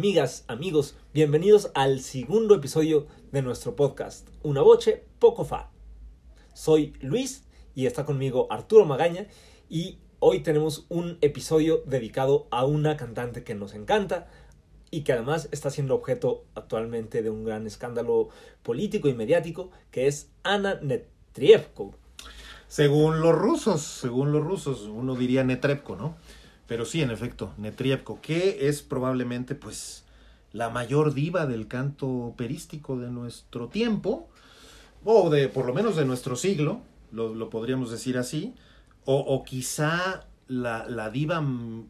[0.00, 5.68] amigas, amigos, bienvenidos al segundo episodio de nuestro podcast, Una Voce Poco Fa.
[6.54, 9.26] Soy Luis y está conmigo Arturo Magaña
[9.68, 14.26] y hoy tenemos un episodio dedicado a una cantante que nos encanta
[14.90, 18.30] y que además está siendo objeto actualmente de un gran escándalo
[18.62, 21.94] político y mediático, que es Ana Netrievko.
[22.68, 26.16] Según los rusos, según los rusos, uno diría Netrebko, ¿no?
[26.70, 30.04] Pero sí, en efecto, Netrievko, que es probablemente pues
[30.52, 34.28] la mayor diva del canto operístico de nuestro tiempo,
[35.04, 38.54] o de por lo menos de nuestro siglo, lo, lo podríamos decir así,
[39.04, 41.44] o, o quizá la, la, diva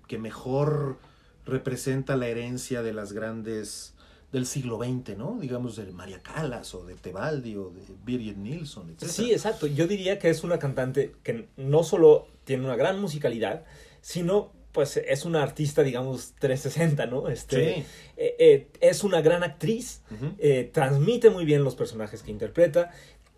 [0.08, 0.96] que mejor
[1.44, 3.92] representa la herencia de las grandes
[4.32, 5.36] del siglo XX, ¿no?
[5.38, 9.10] Digamos de María Callas o de Tebaldi o de Birgit Nilsson, etc.
[9.10, 9.66] Sí, exacto.
[9.66, 13.66] Yo diría que es una cantante que no solo tiene una gran musicalidad,
[14.00, 17.28] sino pues es una artista, digamos, 360, ¿no?
[17.28, 17.84] Este, sí.
[18.16, 20.34] eh, eh, es una gran actriz, uh -huh.
[20.38, 22.90] eh, transmite muy bien los personajes que interpreta,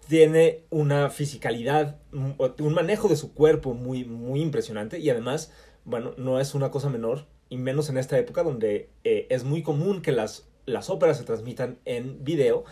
[0.08, 5.52] tiene una fisicalidad, un manejo de su cuerpo muy, muy impresionante y además,
[5.84, 10.02] bueno, no es una cosa menor, y menos en esta época donde es muy común
[10.02, 12.64] que las, las óperas se transmitan en video,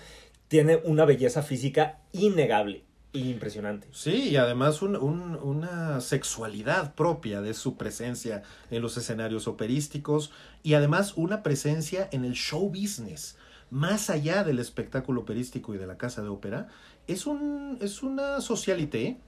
[0.49, 3.89] tiene una belleza física innegable impresionante.
[3.93, 10.31] Sí, y además un, un, una sexualidad propia de su presencia en los escenarios operísticos
[10.63, 13.37] y además una presencia en el show business.
[13.71, 16.69] Más allá del espectáculo operístico y de la casa de ópera,
[17.07, 19.19] es, un, es una socialité,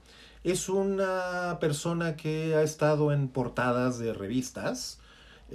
[0.43, 4.99] es una persona que ha estado en portadas de revistas,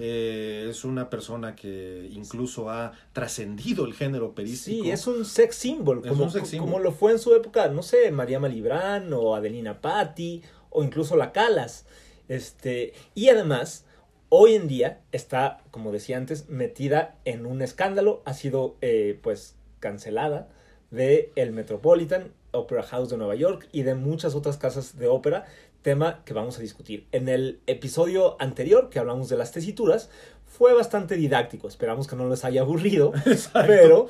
[0.00, 4.84] eh, es una persona que incluso ha trascendido el género operístico.
[4.84, 6.68] Sí, es un sex symbol, como, un sex symbol.
[6.68, 11.16] como lo fue en su época, no sé, María Malibran o Adelina Patti o incluso
[11.16, 11.84] la Calas.
[12.28, 13.86] Este, y además,
[14.28, 19.56] hoy en día está, como decía antes, metida en un escándalo, ha sido eh, pues
[19.80, 20.48] cancelada
[20.92, 25.46] de el Metropolitan Opera House de Nueva York y de muchas otras casas de ópera
[25.88, 27.06] tema que vamos a discutir.
[27.12, 30.10] En el episodio anterior que hablamos de las tesituras
[30.46, 33.66] fue bastante didáctico, esperamos que no les haya aburrido, Exacto.
[33.68, 34.06] pero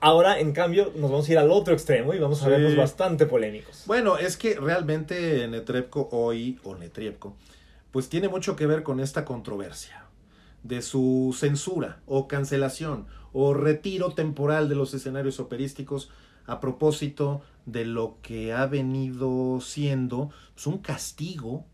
[0.00, 2.50] ahora en cambio nos vamos a ir al otro extremo y vamos a Sí.
[2.50, 3.84] vernos bastante polémicos.
[3.86, 7.36] Bueno, es que realmente Netrebko hoy, o Netrievko,
[7.92, 10.06] pues tiene mucho que ver con esta controversia
[10.64, 16.10] de su censura o cancelación o retiro temporal de los escenarios operísticos
[16.46, 21.64] a propósito de lo que ha venido siendo pues, un castigo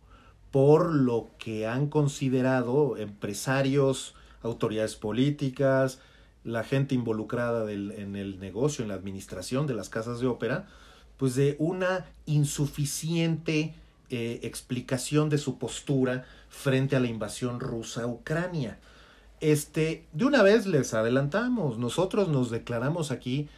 [0.50, 6.00] por lo que han considerado empresarios, autoridades políticas,
[6.42, 10.66] la gente involucrada en el negocio, en la administración de las casas de ópera,
[11.16, 13.74] pues de una insuficiente
[14.08, 18.78] eh, explicación de su postura frente a la invasión rusa a Ucrania.
[19.40, 23.48] Este, de una vez les adelantamos, nosotros nos declaramos aquí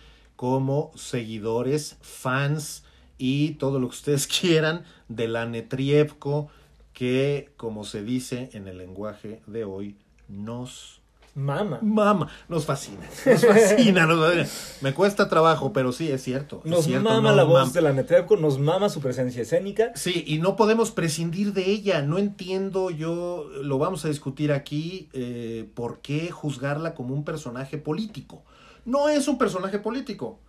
[0.43, 2.83] como seguidores, fans
[3.17, 6.49] y todo lo que ustedes quieran de la Netrievko
[6.93, 9.95] que, como se dice en el lenguaje de hoy,
[10.27, 11.01] nos
[11.37, 11.79] Mama.
[11.81, 14.47] mama, nos fascina, nos fascina, nos fascina.
[14.81, 16.61] Me cuesta trabajo, pero sí, es cierto.
[16.65, 19.93] es Nos cierto, mama la voz de la Netrebko, nos mama su presencia escénica.
[19.95, 22.03] Sí, y no podemos prescindir de ella.
[22.03, 27.79] No entiendo yo, lo vamos a discutir aquí, eh, por qué juzgarla como un personaje
[27.79, 28.43] político.
[28.85, 30.41] No es un personaje político.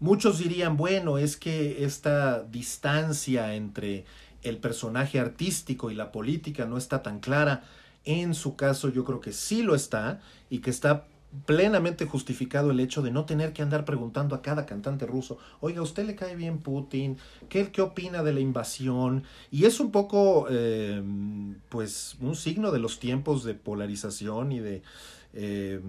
[0.00, 4.04] Muchos dirían, bueno, es que esta distancia entre
[4.42, 7.62] el personaje artístico y la política no está tan clara.
[8.04, 11.06] En su caso yo creo que sí lo está y que está
[11.46, 15.80] plenamente justificado el hecho de no tener que andar preguntando a cada cantante ruso, oiga,
[15.80, 17.16] ¿a usted le cae bien Putin?
[17.48, 19.24] ¿Qué, qué opina de la invasión?
[19.50, 21.02] Y es un poco, eh,
[21.68, 24.82] pues, un signo de los tiempos de polarización y de
[25.34, 25.80] eh,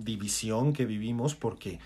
[0.00, 1.78] división que vivimos, porque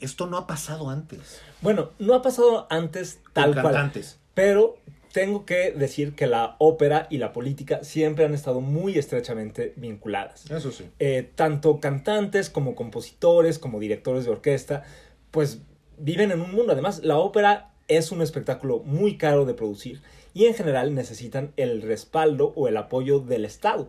[0.00, 1.40] esto no ha pasado antes.
[1.62, 3.74] Bueno, no ha pasado antes tal Con cual.
[3.74, 4.18] cantantes.
[4.34, 4.78] Pero
[5.12, 10.48] tengo que decir que la ópera y la política siempre han estado muy estrechamente vinculadas.
[10.50, 10.84] Eso sí.
[11.00, 14.84] Eh, tanto cantantes como compositores, como directores de orquesta,
[15.32, 15.62] pues
[15.98, 16.72] viven en un mundo.
[16.72, 20.00] Además, la ópera es un espectáculo muy caro de producir
[20.32, 23.88] y en general necesitan el respaldo o el apoyo del Estado.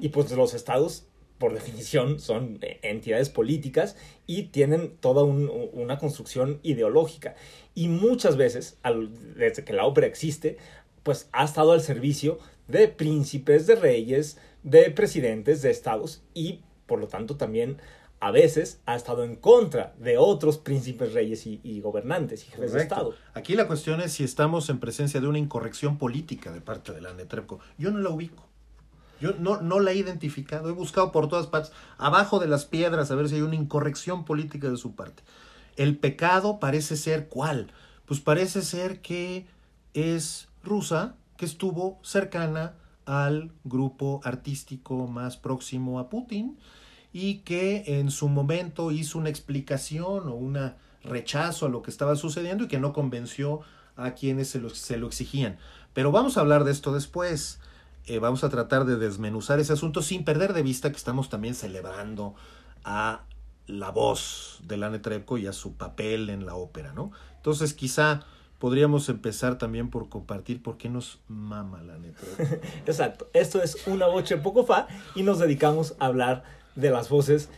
[0.00, 1.04] Y pues los estados,
[1.38, 3.96] por definición, son eh, entidades políticas
[4.26, 7.34] y tienen toda un- una construcción ideológica.
[7.74, 10.56] Y muchas veces, al- desde que la ópera existe,
[11.02, 12.38] pues ha estado al servicio
[12.68, 17.78] de príncipes, de reyes, de presidentes, de estados y por lo tanto también
[18.18, 22.72] a veces ha estado en contra de otros príncipes, reyes y, y gobernantes y jefes
[22.72, 23.14] de estado.
[23.34, 27.02] Aquí la cuestión es si estamos en presencia de una incorrección política de parte de
[27.02, 27.60] la Netrebko.
[27.76, 28.45] Yo no la ubico.
[29.20, 30.68] Yo no, no la he identificado.
[30.68, 34.24] He buscado por todas partes, abajo de las piedras, a ver si hay una incorrección
[34.24, 35.22] política de su parte.
[35.76, 37.72] El pecado parece ser cuál?
[38.06, 39.46] Pues parece ser que
[39.94, 42.74] es rusa, que estuvo cercana
[43.04, 46.58] al grupo artístico más próximo a Putin
[47.12, 50.58] y que en su momento hizo una explicación o un
[51.04, 53.60] rechazo a lo que estaba sucediendo y que no convenció
[53.96, 55.56] a quienes se lo, se lo exigían.
[55.94, 57.58] Pero vamos a hablar de esto después.
[58.06, 61.54] Eh, vamos a tratar de desmenuzar ese asunto sin perder de vista que estamos también
[61.54, 62.36] celebrando
[62.84, 63.24] a
[63.66, 67.10] la voz de Lane Trebko y a su papel en la ópera, ¿no?
[67.34, 68.22] Entonces quizá
[68.60, 72.56] podríamos empezar también por compartir por qué nos mama Lane Trebko.
[72.86, 73.28] Exacto.
[73.32, 74.86] Esto es una boche poco fa
[75.16, 76.44] y nos dedicamos a hablar
[76.76, 77.48] de las voces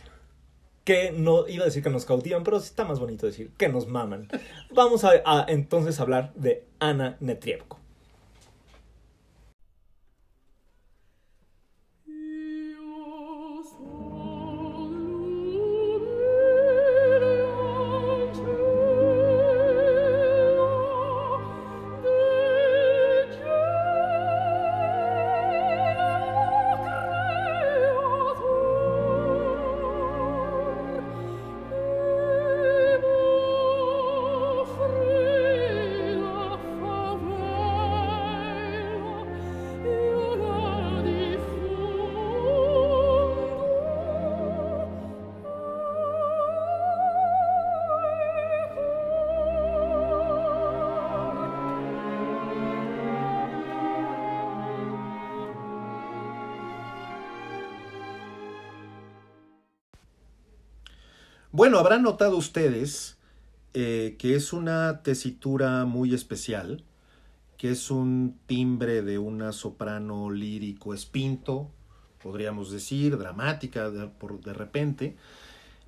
[0.83, 3.87] que no iba a decir que nos cautivan, pero está más bonito decir que nos
[3.87, 4.27] maman.
[4.73, 7.78] Vamos a, a entonces hablar de Ana Netrievko.
[61.59, 63.17] Bueno, habrán notado ustedes
[63.73, 66.85] eh, que es una tesitura muy especial,
[67.57, 71.69] que es un timbre de una soprano lírico espinto,
[72.23, 75.17] podríamos decir, dramática de, por, de repente,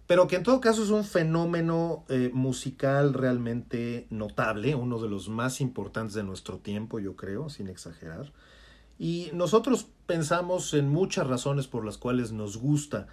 [0.08, 5.30] pero que en todo caso es un fenómeno eh, musical realmente notable, uno de los
[5.30, 8.34] más importantes de nuestro tiempo, yo creo, sin exagerar.
[9.00, 13.08] Y nosotros pensamos en muchas razones por las cuales nos gusta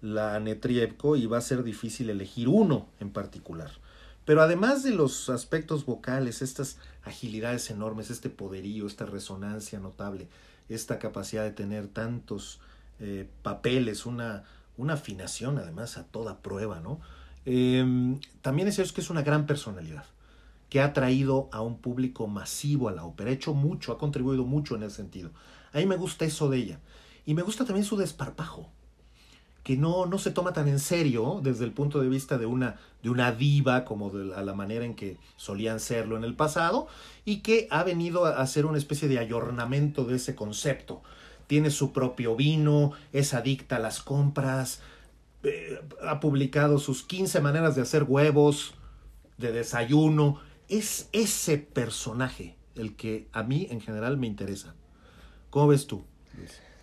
[0.00, 3.70] la Netrievko y va a ser difícil elegir uno en particular.
[4.24, 10.28] Pero además de los aspectos vocales, estas agilidades enormes, este poderío, esta resonancia notable,
[10.68, 12.60] esta capacidad de tener tantos
[13.00, 14.44] eh, papeles, una,
[14.76, 17.00] una afinación además a toda prueba, ¿no?
[17.46, 20.04] Eh, también es cierto que es una gran personalidad
[20.70, 24.44] que ha traído a un público masivo a la ópera, ha hecho mucho, ha contribuido
[24.44, 25.30] mucho en ese sentido.
[25.72, 26.80] A mí me gusta eso de ella.
[27.26, 28.70] Y me gusta también su desparpajo,
[29.62, 32.76] que no, no se toma tan en serio desde el punto de vista de una,
[33.02, 36.88] de una diva, como de la, manera en que solían serlo en el pasado,
[37.24, 41.02] y que ha venido a hacer una especie de ayornamiento de ese concepto.
[41.46, 44.80] Tiene su propio vino, es adicta a las compras,
[45.42, 48.74] eh, ha publicado sus 15 maneras de hacer huevos,
[49.36, 50.40] de desayuno.
[50.68, 54.74] Es ese personaje el que a mí en general me interesa.
[55.50, 56.04] ¿Cómo ves tú?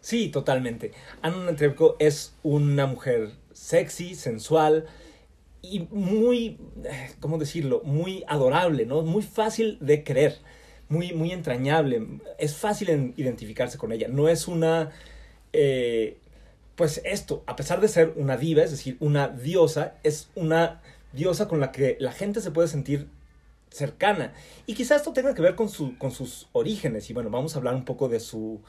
[0.07, 0.93] Sí, totalmente.
[1.21, 4.85] Ana Netrebko es una mujer sexy, sensual
[5.61, 6.57] y muy,
[7.19, 7.81] ¿cómo decirlo?
[7.83, 9.01] Muy adorable, ¿no?
[9.01, 10.37] Muy fácil de querer,
[10.87, 12.07] muy, muy entrañable.
[12.37, 14.07] Es fácil en identificarse con ella.
[14.07, 14.91] No es una,
[15.51, 16.15] eh,
[16.75, 21.49] pues esto, a pesar de ser una diva, es decir, una diosa, es una diosa
[21.49, 23.09] con la que la gente se puede sentir
[23.71, 24.33] cercana.
[24.65, 27.09] Y quizás esto tenga que ver con, su, con sus orígenes.
[27.09, 28.61] Y bueno, vamos a hablar un poco de su,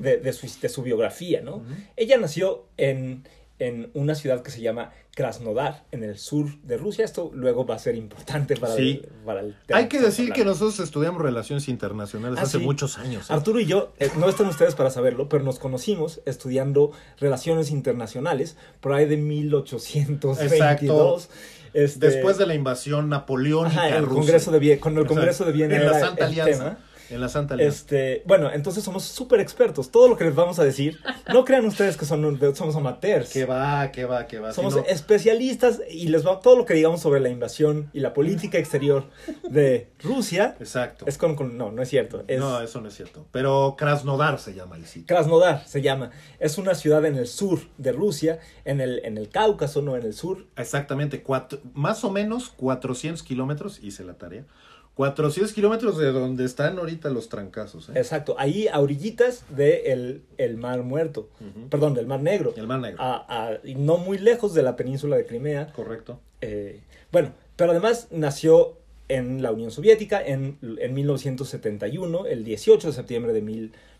[0.00, 1.62] de, de su, de su biografía, ¿no?
[1.96, 3.24] Ella nació en,
[3.58, 7.04] en una ciudad que se llama Krasnodar, en el sur de Rusia.
[7.04, 9.02] Esto luego va a ser importante para, Sí.
[9.04, 12.64] el, para el tema Hay que decir que nosotros estudiamos relaciones internacionales Ah, hace sí.
[12.64, 13.28] muchos años.
[13.28, 13.32] ¿eh?
[13.34, 18.56] Arturo y yo, eh, no están ustedes para saberlo, pero nos conocimos estudiando relaciones internacionales
[18.80, 21.28] por ahí de 1822.
[21.74, 24.14] Este, Después de la invasión napoleónica Ajá, el rusa.
[24.20, 26.58] Congreso de Viena, cuando el Congreso de Viena en la Santa el Alianza.
[26.64, 26.78] tema.
[27.12, 27.76] En la Santa Alianza.
[27.78, 29.90] Este, bueno, entonces somos súper expertos.
[29.90, 30.98] Todo lo que les vamos a decir,
[31.32, 33.30] no crean ustedes que son, somos amateurs.
[33.30, 33.90] ¿Qué va?
[33.92, 34.26] ¿Qué va?
[34.26, 34.52] ¿Qué va?
[34.52, 38.00] Somos Si no- especialistas y les va todo lo que digamos sobre la invasión y
[38.00, 39.04] la política exterior
[39.48, 40.56] de Rusia.
[40.58, 41.04] Exacto.
[41.06, 42.24] Es con, con- no, no es cierto.
[42.26, 43.26] Es No, eso no es cierto.
[43.30, 45.06] Pero Krasnodar se llama el sitio.
[45.14, 46.10] Krasnodar se llama.
[46.40, 50.04] Es una ciudad en el sur de Rusia, en el, en el Cáucaso, no en
[50.04, 50.46] el sur.
[50.56, 54.44] Exactamente, cuatro- más o menos 400 kilómetros, hice la tarea.
[54.94, 57.88] 400 kilómetros de donde están ahorita los trancazos.
[57.88, 57.92] ¿eh?
[57.96, 61.28] Exacto, ahí a orillitas del el Mar Muerto,
[61.70, 62.52] perdón, del Mar Negro.
[62.56, 63.02] El Mar Negro.
[63.02, 65.72] A- a- y no muy lejos de la península de Crimea.
[65.72, 66.20] Correcto.
[66.42, 66.80] Eh,
[67.10, 68.76] bueno, pero además nació
[69.08, 73.91] en la Unión Soviética en, en 1971, el 18 de septiembre de 1971.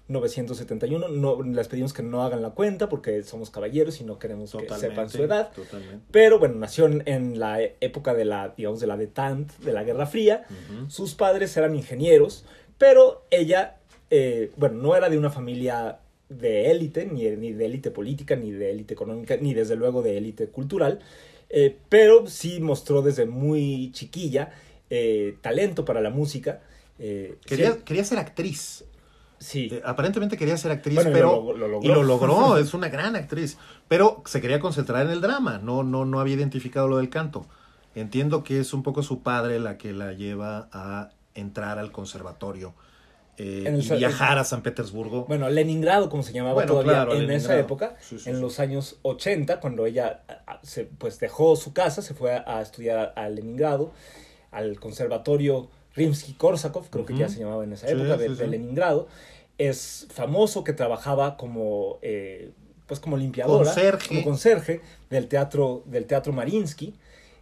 [0.98, 4.74] No, les pedimos que no hagan la cuenta porque somos caballeros y no queremos que
[4.74, 5.52] sepan su edad.
[5.52, 6.04] Totalmente.
[6.10, 10.06] Pero bueno, nació en, la época de la, digamos, de la detente, de la Guerra
[10.06, 10.44] Fría.
[10.88, 12.44] Sus padres eran ingenieros,
[12.78, 13.76] pero ella,
[14.10, 18.50] eh, bueno, no era de una familia de élite, ni, ni de élite política, ni
[18.50, 21.00] de élite económica, ni desde luego de élite cultural,
[21.48, 24.52] eh, pero sí mostró desde muy chiquilla
[24.90, 26.60] eh, talento para la música.
[26.98, 28.84] eh, Quería, sí, quería ser actriz.
[29.42, 29.68] Sí.
[29.72, 31.28] Eh, Aparentemente quería ser actriz, Bueno, y pero.
[31.28, 31.90] lo log- lo logró.
[31.90, 33.58] y lo logró, es una gran actriz.
[33.88, 37.46] Pero se quería concentrar en el drama, no, no, no había identificado lo del canto.
[37.94, 42.74] Entiendo que es un poco su padre la que la lleva a entrar al conservatorio
[43.38, 45.24] eh, En el y viajar a San Petersburgo.
[45.26, 48.40] Bueno, Leningrado, como se llamaba Bueno, todavía claro, en esa época, Sí, sí, en sí.
[48.42, 50.22] los años 80, cuando ella
[50.62, 53.92] se, pues dejó su casa, se fue a, a estudiar a, a Leningrado,
[54.50, 58.46] al conservatorio Rimsky-Korsakov, creo que ya se llamaba en esa Sí, época, de, sí, de.
[58.48, 59.08] Leningrado.
[59.58, 62.50] Es famoso que trabajaba como, eh,
[62.86, 64.08] pues como limpiadora, Conserje.
[64.08, 64.80] como conserje
[65.10, 66.94] del teatro, del teatro Marinsky.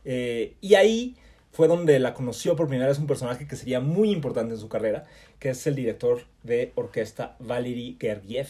[0.04, 1.16] eh, y ahí
[1.52, 4.69] fue donde la conoció por primera vez un personaje que sería muy importante en su
[4.69, 5.04] carrera,
[5.38, 8.49] que es el director de orquesta Valery Gergiev.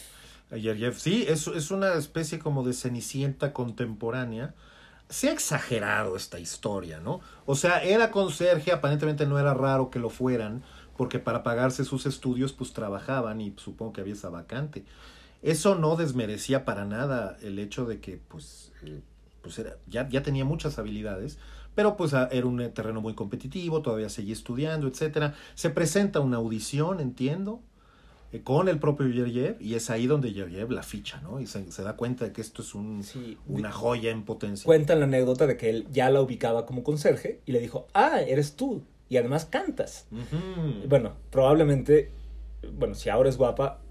[0.50, 4.54] Yeryev, sí, es, es una especie como de cenicienta contemporánea.
[5.10, 7.20] Se ha exagerado esta historia, ¿no?
[7.44, 10.62] O sea, era conserje, aparentemente no era raro que lo fueran,
[10.96, 14.84] porque para pagarse sus estudios, pues trabajaban y supongo que había esa vacante.
[15.42, 19.02] Eso no desmerecía para nada el hecho de que, pues, eh,
[19.42, 21.38] pues era, ya, ya tenía muchas habilidades,
[21.74, 25.34] pero pues a- era un eh, terreno muy competitivo, todavía seguía estudiando, etcétera.
[25.54, 27.62] Se presenta una audición, entiendo,
[28.44, 31.40] con el propio Yeryev, y es ahí donde Yeryev la ficha, ¿no?
[31.40, 34.64] Y se, se da cuenta de que esto es un, Sí, una joya en potencia.
[34.64, 38.20] Cuentan la anécdota de que él ya la ubicaba como conserje y le dijo, ah,
[38.20, 40.06] eres tú, y además cantas.
[40.88, 42.12] Bueno, probablemente,
[42.72, 43.82] bueno, si ahora es guapa,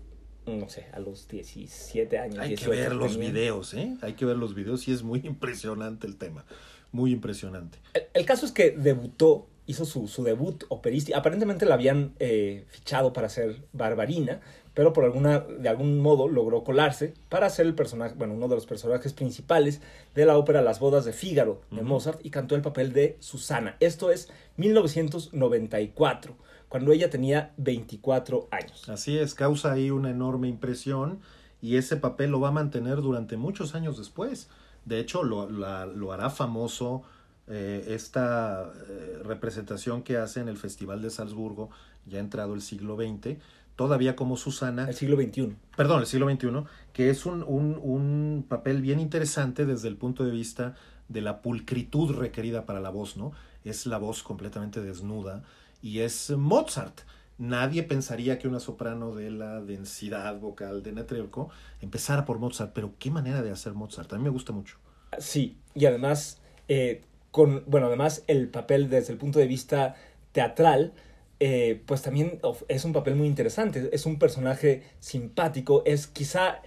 [0.45, 2.39] no sé, a los 17 años.
[2.39, 3.97] Hay que 18 ver los videos, ¿eh?
[4.01, 6.45] Hay que ver los videos y es muy impresionante el tema.
[6.93, 7.79] Muy impresionante.
[7.93, 11.17] El, el caso es que debutó, hizo su, su debut operístico.
[11.17, 14.41] Aparentemente la habían eh, fichado para ser Barbarina,
[14.73, 18.55] pero por alguna, de algún modo logró colarse para ser el personaje, bueno, uno de
[18.55, 19.81] los personajes principales
[20.15, 21.81] de la ópera Las bodas de Fígaro de.
[21.81, 23.75] Mozart y cantó el papel de Susana.
[23.79, 26.35] Esto es 1994,
[26.67, 28.87] cuando ella tenía 24 años.
[28.89, 31.19] Así es, causa ahí una enorme impresión
[31.61, 34.49] y ese papel lo va a mantener durante muchos años después.
[34.85, 37.03] De hecho, lo, la- lo hará famoso
[37.49, 41.69] eh, esta eh, representación que hace en el Festival de Salzburgo,
[42.05, 43.37] ya entrado el siglo XX,
[43.75, 45.55] todavía como Susana, El siglo XXI.
[45.75, 46.63] perdón, el siglo XXI,
[46.93, 50.75] que es un, un, un papel bien interesante desde el punto de vista
[51.07, 53.31] de la pulcritud requerida para la voz, ¿no?
[53.63, 55.43] Es la voz completamente desnuda
[55.81, 57.01] y es Mozart.
[57.37, 61.49] Nadie pensaría que una soprano de la densidad vocal de Netrebko
[61.81, 64.11] empezara por Mozart, pero qué manera de hacer Mozart.
[64.11, 64.77] A mí me gusta mucho.
[65.17, 67.01] Sí, y además, eh,
[67.31, 69.95] con, bueno, además el papel desde el punto de vista
[70.31, 70.93] teatral,
[71.39, 73.89] eh, pues también es un papel muy interesante.
[73.93, 76.61] Es un personaje simpático, es quizá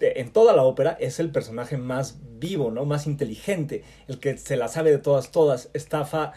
[0.00, 2.84] en toda la ópera es el personaje más vivo, ¿no?
[2.84, 6.32] Más inteligente, el que se la sabe de todas, todas, estafa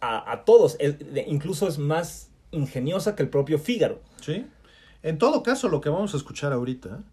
[0.00, 4.00] a, a todos, es- incluso es más ingeniosa que el propio Fígaro.
[4.20, 4.46] ¿Sí?
[5.02, 7.04] En todo caso, lo que vamos a escuchar ahorita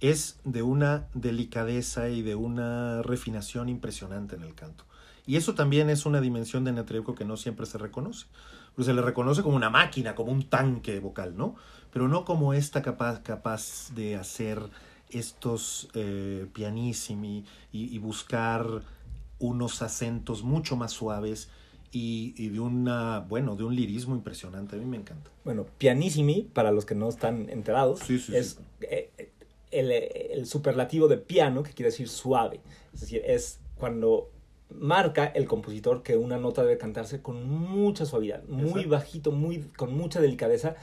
[0.00, 4.84] es de una delicadeza y de una refinación impresionante en el canto.
[5.30, 8.26] Y eso también es una dimensión de Netrebko que no siempre se reconoce.
[8.74, 11.54] Pues se le reconoce como una máquina, como un tanque vocal, ¿no?
[11.92, 14.58] Pero no como esta capaz, capaz de hacer
[15.08, 18.82] estos eh, pianissimi y, y buscar
[19.38, 21.48] unos acentos mucho más suaves
[21.92, 24.74] y, y de una, bueno, de un lirismo impresionante.
[24.74, 25.30] A mí me encanta.
[25.44, 28.86] Bueno, pianissimi, para los que no están enterados, Sí, sí, es sí.
[28.90, 29.30] eh,
[29.70, 32.60] el, el superlativo de piano, que quiere decir suave.
[32.92, 34.28] Es decir, es cuando
[34.78, 38.88] marca el compositor que una nota debe cantarse con mucha suavidad, muy Exacto.
[38.90, 40.76] bajito, muy, con mucha delicadeza,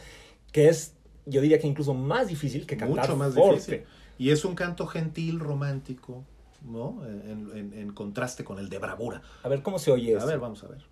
[0.51, 0.93] que es,
[1.25, 3.55] yo diría que incluso más difícil que cantar Mucho más forte.
[3.55, 3.83] difícil.
[4.17, 6.23] Y es un canto gentil, romántico,
[6.65, 7.05] ¿no?
[7.05, 9.21] En, en- en contraste con el de bravura.
[9.43, 10.27] A ver cómo se oye A eso.
[10.27, 10.83] ver, vamos a ver.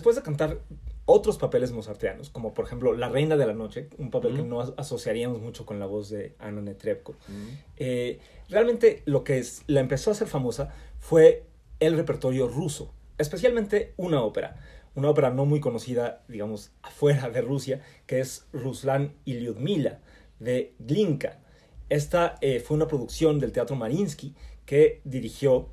[0.00, 0.58] Después de cantar
[1.04, 4.60] otros papeles mozartianos, como por ejemplo La Reina de la Noche, un papel que no
[4.62, 7.14] as- asociaríamos mucho con la voz de Anna Netrebko,
[7.76, 11.44] eh, realmente lo que es- la empezó a hacer famosa fue
[11.80, 14.56] el repertorio ruso, especialmente una ópera,
[14.94, 20.00] una ópera no muy conocida, digamos, afuera de Rusia, que es Ruslan y Lyudmila,
[20.38, 21.40] de Glinka.
[21.90, 24.34] Esta eh, fue una producción del Teatro Marinsky
[24.64, 25.68] que dirigió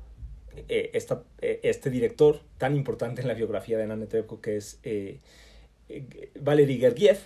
[0.68, 4.78] eh, esta- eh, este director tan importante en la biografía de Anna Netrebko, que es
[4.82, 5.18] eh,
[6.40, 7.18] Valery Gergiev.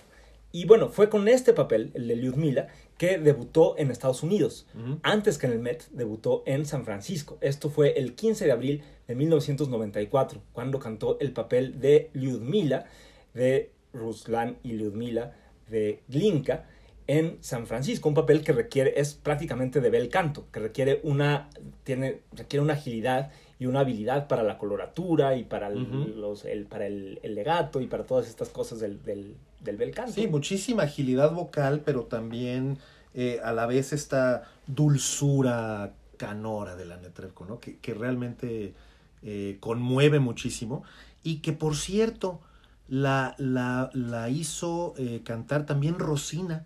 [0.51, 2.67] Y bueno, fue con este papel, el de Lyudmila,
[2.97, 4.67] que debutó en Estados Unidos.
[5.01, 7.39] Antes que en el Met, debutó en San Francisco.
[7.41, 12.85] Esto fue el 15 de abril de 1994, cuando cantó el papel de Lyudmila,
[13.33, 15.35] de Ruslan y Lyudmila,
[15.69, 16.67] de Glinka,
[17.07, 18.07] en San Francisco.
[18.09, 21.49] Un papel que requiere, es prácticamente de bel canto, que requiere una,
[21.83, 26.65] tiene, requiere una agilidad y una habilidad para la coloratura y para el, los- el-
[26.65, 30.11] para el, el legato y para todas estas cosas del, del, del bel canto.
[30.13, 32.77] Sí, muchísima agilidad vocal, pero también
[33.13, 37.59] eh, a la vez esta dulzura canora de la Netrebko, ¿no?
[37.59, 38.73] Que, que realmente
[39.23, 40.83] eh, conmueve muchísimo
[41.23, 42.39] y que, por cierto,
[42.87, 46.65] la, la, la hizo eh, cantar también Rosina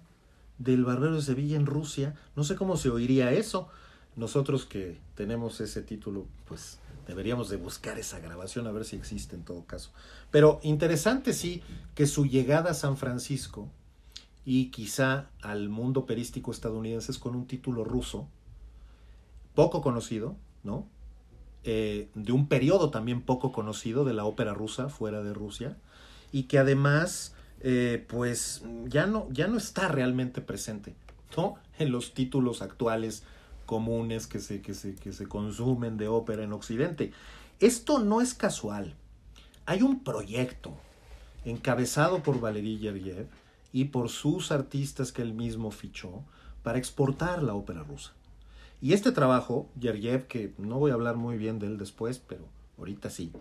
[0.57, 2.15] del Barbero de Sevilla en Rusia.
[2.35, 3.67] No sé cómo se oiría eso.
[4.15, 9.35] Nosotros que tenemos ese título, pues deberíamos de buscar esa grabación a ver si existe
[9.35, 9.91] en todo caso.
[10.31, 11.61] Pero interesante sí
[11.95, 13.69] que su llegada a San Francisco
[14.45, 18.27] y quizá al mundo operístico estadounidense es con un título ruso,
[19.55, 20.87] poco conocido, ¿no?
[21.63, 25.75] Eh, de un periodo también poco conocido de la ópera rusa fuera de Rusia
[26.31, 30.95] y que además eh, pues ya no, ya no está realmente presente,
[31.35, 31.55] ¿no?
[31.79, 33.23] En los títulos actuales
[33.65, 37.11] comunes que se, que se, que se consumen de ópera en Occidente.
[37.59, 38.95] Esto no es casual.
[39.65, 40.73] Hay un proyecto
[41.45, 43.27] encabezado por Valery Gergiev
[43.73, 46.23] y por sus artistas que él mismo fichó
[46.63, 48.13] para exportar la ópera rusa.
[48.81, 52.45] Y este trabajo, Gergiev, que no voy a hablar muy bien de él después, pero
[52.77, 53.31] ahorita sí,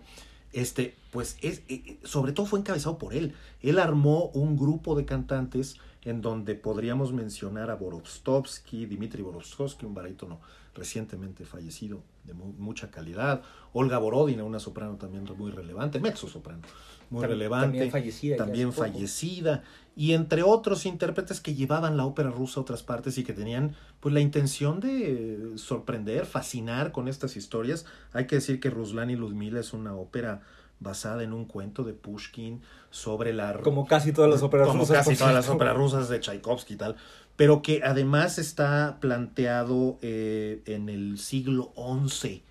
[0.53, 3.33] este, pues es, eh, sobre todo fue encabezado por él.
[3.61, 9.93] Él armó un grupo de cantantes en donde podríamos mencionar a Borovstovsky, Dmitry Borovstovsky, un
[9.93, 10.39] barítono
[10.73, 13.41] recientemente fallecido, de mu- mucha calidad.
[13.73, 16.61] Olga Borodina, una soprano también muy relevante, mezzo soprano,
[17.09, 17.67] muy relevante.
[17.67, 19.63] también fallecida También fallecida.
[19.95, 23.75] Y entre otros intérpretes que llevaban la ópera rusa a otras partes y que tenían
[23.99, 27.85] pues la intención de sorprender, fascinar con estas historias.
[28.13, 30.41] Hay que decir que Ruslan y Ludmila es una ópera
[30.79, 34.97] basada en un cuento de Pushkin sobre la Como casi todas las óperas como rusas.
[34.97, 35.55] casi por todas las cierto.
[35.55, 36.95] óperas rusas de Tchaikovsky y tal,
[37.35, 41.73] pero que además está planteado eh, en el siglo
[42.07, 42.43] XI.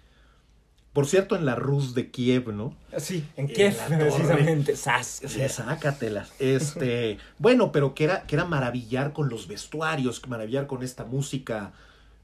[0.96, 2.74] Por cierto, en la Rus de Kiev, ¿no?
[2.96, 4.76] Sí, en En Kiev, precisamente.
[4.76, 5.20] Sas.
[5.26, 6.32] Sí, sácatelas.
[6.38, 11.74] Este, bueno, pero que era, que era maravillar con los vestuarios, maravillar con esta música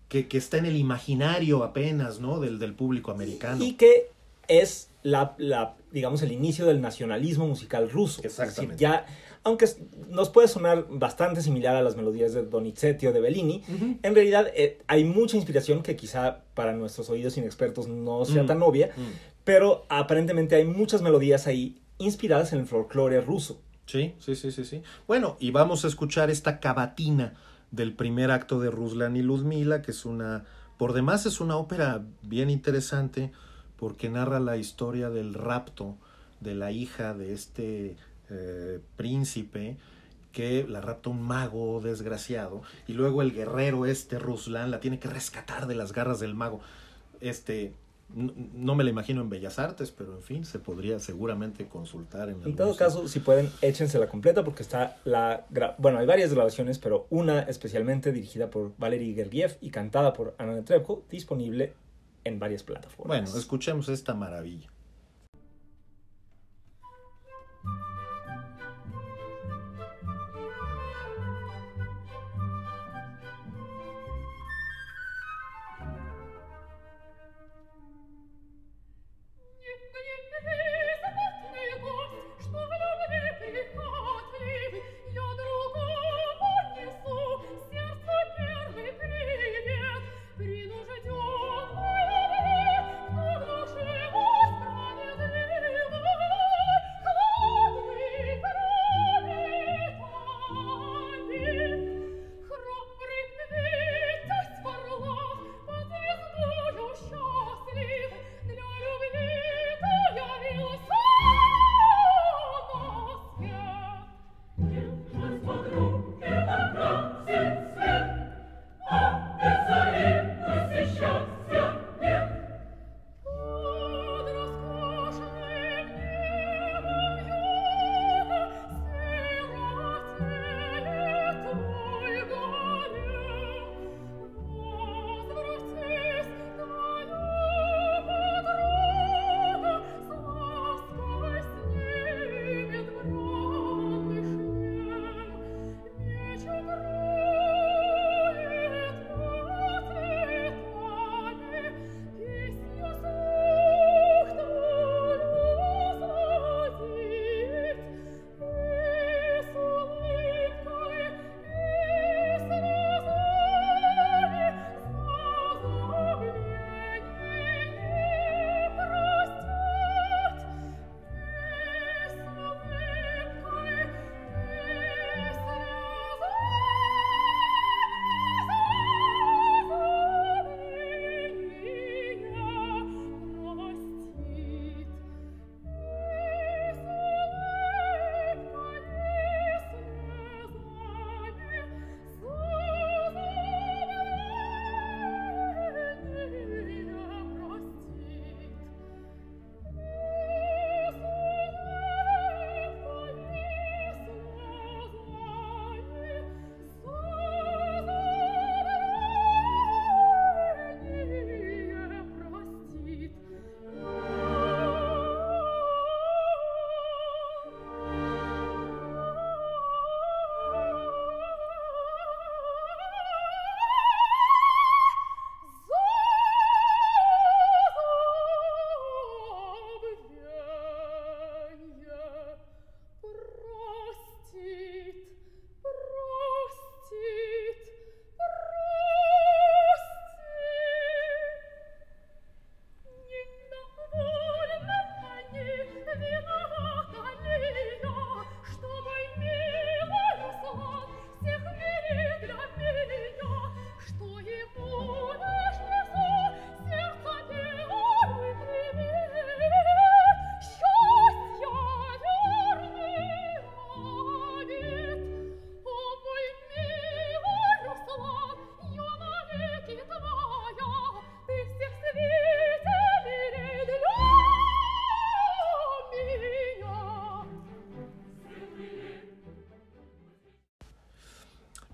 [0.09, 2.41] que, que está en el imaginario apenas, ¿no?
[2.41, 3.63] Del, del público americano.
[3.63, 4.09] Y que
[4.49, 8.23] es la, la, digamos, el inicio del nacionalismo musical ruso.
[8.25, 8.81] Es decir, Exactamente.
[8.81, 9.05] ya,
[9.45, 9.67] aunque
[10.09, 13.63] nos puede sonar bastante similar a las melodías de Donizetti o de Bellini,
[14.03, 18.47] en realidad eh, hay mucha inspiración que quizá para nuestros oídos inexpertos no sea Mm.
[18.47, 19.01] tan obvia, Mm.
[19.45, 23.61] pero aparentemente hay muchas melodías ahí inspiradas en el folclore ruso.
[23.87, 24.83] Sí, sí, sí, sí, sí.
[25.09, 27.35] Bueno, y vamos a escuchar esta cavatina
[27.73, 30.45] del primer acto de Ruslan y Ludmila, que es una,
[30.79, 33.33] por demás es una ópera bien interesante
[33.77, 35.97] porque narra la historia del rapto
[36.41, 37.97] de la hija de este
[38.33, 39.77] eh, príncipe
[40.33, 45.09] que la rapta un mago desgraciado y luego el guerrero este Ruslan la tiene que
[45.09, 46.61] rescatar de las garras del mago.
[47.21, 47.75] Este
[48.15, 52.29] no, no me la imagino en Bellas Artes, pero en fin, se podría seguramente consultar
[52.29, 55.47] en En todo caso, si pueden, échense la completa porque está la...
[55.79, 60.55] Bueno, hay varias grabaciones, pero una especialmente dirigida por Valery Gergiev y cantada por Anna
[60.55, 61.75] Netrebko, disponible
[62.25, 63.21] en varias plataformas.
[63.23, 64.72] Bueno, escuchemos esta maravilla.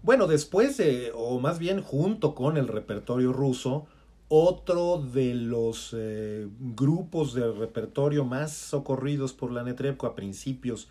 [0.08, 3.84] Bueno, después de, o más bien junto con el repertorio ruso,
[4.28, 10.88] otro de los eh, grupos de repertorio más socorridos por la Netrebko a principios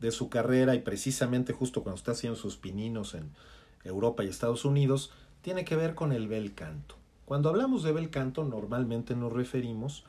[0.00, 3.30] de su carrera y precisamente justo cuando está haciendo sus pininos en
[3.84, 6.96] Europa y Estados Unidos, tiene que ver con el bel canto.
[7.24, 10.02] Cuando hablamos de bel canto, normalmente nos referimos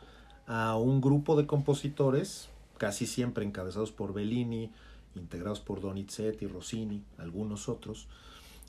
[0.47, 4.71] a un grupo de compositores, casi siempre encabezados por Bellini,
[5.13, 8.07] integrados por Donizetti, Rossini, algunos otros,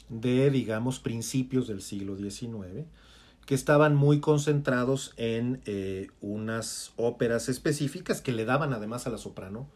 [0.08, 2.86] de, digamos, principios del siglo XIX,
[3.46, 9.18] que estaban muy concentrados en eh, unas óperas específicas que le daban además a la
[9.18, 9.68] soprano,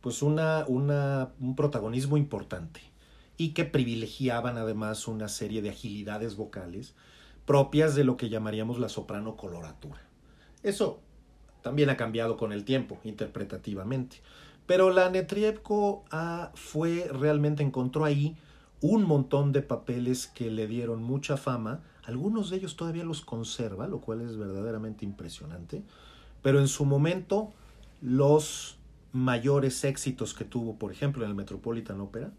[0.00, 2.80] pues una, una, un protagonismo importante
[3.36, 6.94] y que privilegiaban además una serie de agilidades vocales
[7.44, 10.00] propias de lo que llamaríamos la soprano coloratura.
[10.62, 11.00] Eso
[11.62, 14.18] también ha cambiado con el tiempo, interpretativamente.
[14.66, 18.36] Pero la Netrievko ah, fue realmente encontró ahí
[18.82, 21.80] un montón de papeles que le dieron mucha fama.
[22.04, 25.82] Algunos de ellos todavía los conserva, lo cual es verdaderamente impresionante.
[26.42, 27.52] Pero en su momento,
[28.00, 28.76] los
[29.12, 32.32] mayores éxitos que tuvo, por ejemplo, en el Metropolitan Opera,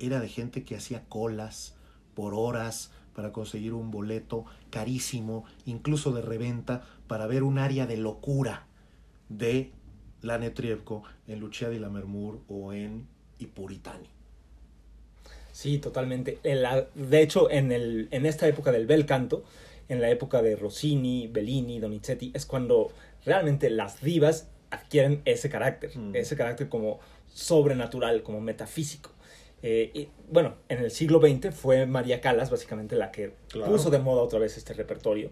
[0.00, 1.76] era de gente que hacía colas
[2.14, 7.96] por horas para conseguir un boleto carísimo, incluso de reventa, para ver un área de
[7.96, 8.66] locura
[9.28, 9.72] de
[10.22, 13.06] la Netrievko en Lucia di Lammermoor o en
[13.38, 14.23] Ipuritani.
[15.54, 16.38] Sí, totalmente.
[16.42, 19.44] En la, de hecho, en, el, en esta época del bel canto,
[19.88, 22.90] en la época de Rossini, Bellini, Donizetti, es cuando
[23.24, 26.16] realmente las divas adquieren ese carácter, Mm.
[26.16, 26.98] ese carácter como
[27.32, 29.10] sobrenatural, como metafísico.
[29.62, 33.70] Eh, y, bueno, en el siglo XX fue María Callas básicamente la que Claro.
[33.70, 35.30] puso de moda otra vez este repertorio.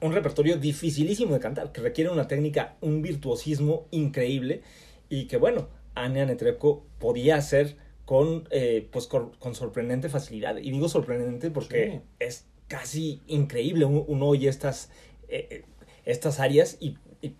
[0.00, 4.62] Un repertorio dificilísimo de cantar, que requiere una técnica, un virtuosismo increíble
[5.08, 10.56] y que bueno, Anya Netrebko podía hacer con, eh, pues, con, con sorprendente facilidad.
[10.56, 12.08] Y digo sorprendente porque Sí.
[12.18, 13.84] es casi increíble.
[13.84, 14.90] Uno, oye estas,
[15.28, 15.64] eh, eh,
[16.04, 17.34] estas áreas y, y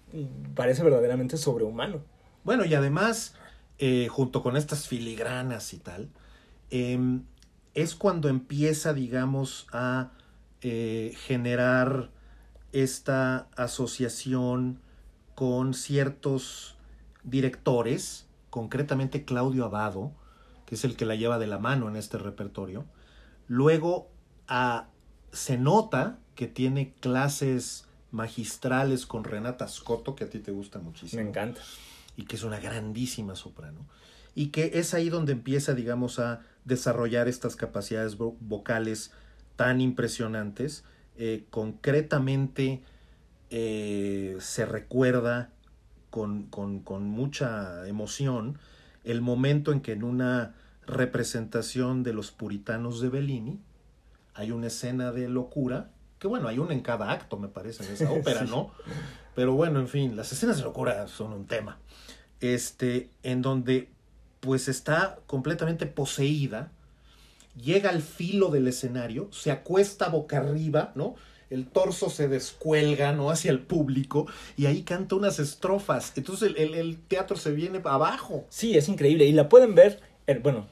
[0.55, 2.03] parece verdaderamente sobrehumano.
[2.45, 3.35] Bueno, y además,
[3.79, 6.11] eh, junto con estas filigranas y tal,
[6.71, 7.25] em,
[7.75, 10.13] es cuando empieza, digamos, a
[10.63, 12.11] generar
[12.71, 14.79] esta asociación
[15.35, 16.77] con ciertos
[17.25, 20.13] directores, concretamente Claudio Abado,
[20.73, 22.87] que es el que la lleva de la mano en este repertorio.
[23.47, 24.09] Luego
[24.49, 24.89] a-
[25.31, 31.23] se nota que tiene clases magistrales con Renata Scotto, que a ti te gusta muchísimo
[31.23, 31.61] Me encanta.
[32.17, 33.87] y que es una grandísima soprano,
[34.35, 39.13] y que es ahí donde empieza, digamos, a desarrollar estas capacidades vo- vocales
[39.57, 40.85] tan impresionantes.
[41.19, 42.83] Eh, concretamente
[43.51, 45.51] eh, se recuerda
[46.09, 48.59] con, con- con mucha emoción
[49.05, 50.55] el momento en que en una
[50.87, 53.59] representación de los puritanos de Bellini
[54.35, 57.93] hay una escena de locura, que bueno, hay una en cada acto, me parece, en
[57.93, 58.51] esa ópera, Sí.
[58.51, 58.71] ¿no?
[59.35, 61.79] Pero bueno, en fin, las escenas de locura son un tema.
[62.41, 63.89] Este, en donde
[64.41, 66.73] pues está completamente poseída,
[67.57, 71.15] llega al filo del escenario, se acuesta boca arriba, ¿no?
[71.51, 73.31] El torso se descuelga, ¿no?
[73.31, 76.13] Hacia el público y ahí canta unas estrofas.
[76.17, 78.47] Entonces el, el- el teatro se viene abajo.
[78.49, 79.27] Sí, es increíble.
[79.27, 80.67] Y la pueden ver, en- bueno,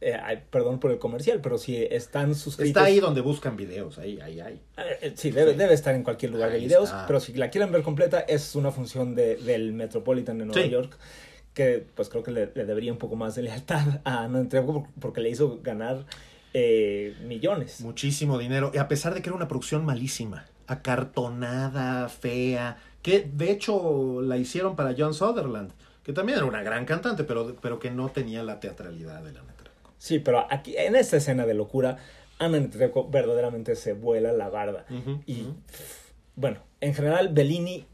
[0.00, 0.18] eh,
[0.50, 2.68] perdón por el comercial, pero si están suscritos...
[2.68, 4.60] Está ahí donde buscan videos, ahí, ahí, ahí.
[5.02, 5.58] Eh, Sí, debe, Sí.
[5.58, 7.06] debe estar en cualquier lugar de videos, está.
[7.06, 10.70] pero si la quieren ver completa, es una función de- del Metropolitan de Nueva Sí.
[10.70, 10.96] York,
[11.54, 14.86] que pues creo que le, le debería un poco más de lealtad a Ana Netrebko
[15.00, 16.06] porque le hizo ganar
[16.54, 17.80] eh, millones.
[17.80, 18.70] Muchísimo dinero.
[18.74, 24.36] Y a pesar de que era una producción malísima, acartonada, fea, que de hecho la
[24.36, 28.42] hicieron para John Sutherland, que también era una gran cantante, pero, pero que no tenía
[28.42, 29.40] la teatralidad de la.
[30.00, 31.98] Sí, pero aquí, en esta escena de locura,
[32.38, 34.86] Ana Netrebko verdaderamente se vuela la barda.
[35.26, 35.44] Y
[36.36, 37.84] bueno, en general, Bellini,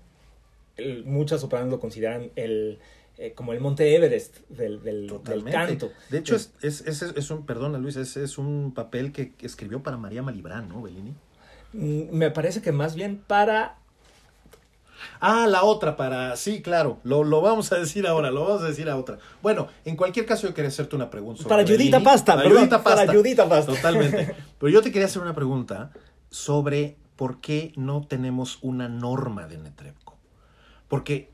[0.76, 2.78] el- muchas sopranos lo consideran el,
[3.18, 5.12] eh, como el Monte Everest del, del,
[5.50, 5.90] canto.
[6.08, 9.82] De hecho, es, es, es, es un, perdona Luis, es, es un papel que escribió
[9.82, 11.12] para María Malibran, ¿no, Bellini?
[11.72, 13.78] Mm, Me parece que más bien para
[15.20, 18.66] Ah, la otra para, sí, claro, lo, lo vamos a decir ahora, lo vamos a
[18.66, 19.18] decir a otra.
[19.42, 21.42] Bueno, en cualquier caso yo quería hacerte una pregunta.
[21.42, 22.00] sobre Para Judita.
[22.00, 23.06] Pasta, para Judita Pasta.
[23.06, 23.72] para Judita Pasta.
[23.74, 24.34] Totalmente.
[24.58, 25.90] Pero yo te quería hacer una pregunta
[26.30, 30.16] sobre por qué no tenemos una norma de Netrebko.
[30.88, 31.30] Porque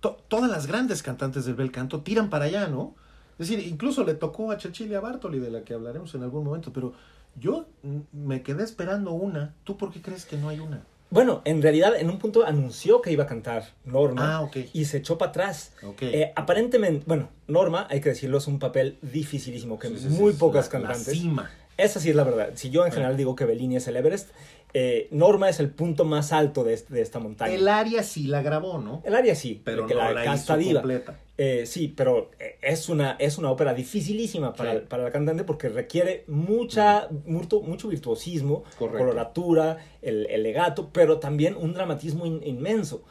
[0.00, 2.94] to- todas las grandes cantantes del bel canto tiran para allá, ¿no?
[3.38, 6.72] Es decir, incluso le tocó a Cecilia Bartoli, de la que hablaremos en algún momento,
[6.74, 6.92] pero
[7.36, 7.64] yo
[8.12, 9.54] me quedé esperando una.
[9.64, 10.82] ¿Tú por qué crees que no hay una?
[11.10, 14.98] Bueno, en realidad en un punto anunció que iba a cantar Norma Ah, y se
[14.98, 15.72] echó para atrás.
[15.82, 16.02] Ok.
[16.02, 20.08] Eh, aparentemente, bueno, Norma, hay que decirlo, es un papel dificilísimo que Sí, sí, sí,
[20.08, 21.18] muy pocas la- la cantantes.
[21.18, 21.50] cima.
[21.76, 22.50] Esa sí es la verdad.
[22.54, 24.28] Si yo en general digo que Bellini es el Everest,
[24.72, 27.52] eh, Norma es el punto más alto de, de esta montaña.
[27.54, 29.02] El área sí la grabó, ¿no?
[29.04, 31.18] El área sí, Pero no la, la hizo completa.
[31.42, 34.84] Eh, sí, pero eh, es una, es una ópera dificilísima para, Sí.
[34.86, 38.98] para la cantante porque requiere mucha, mucho, mucho virtuosismo, Correcto.
[39.06, 43.04] coloratura, el, el legato, pero también un dramatismo in- inmenso.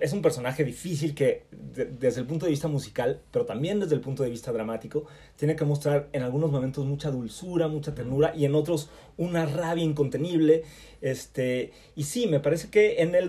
[0.00, 3.94] Es un personaje difícil que, de- desde el punto de vista musical, pero también desde
[3.94, 8.34] el punto de vista dramático, tiene que mostrar en algunos momentos mucha dulzura, mucha ternura
[8.36, 10.64] y en otros una rabia incontenible.
[11.00, 13.28] Este, y sí, me parece que en el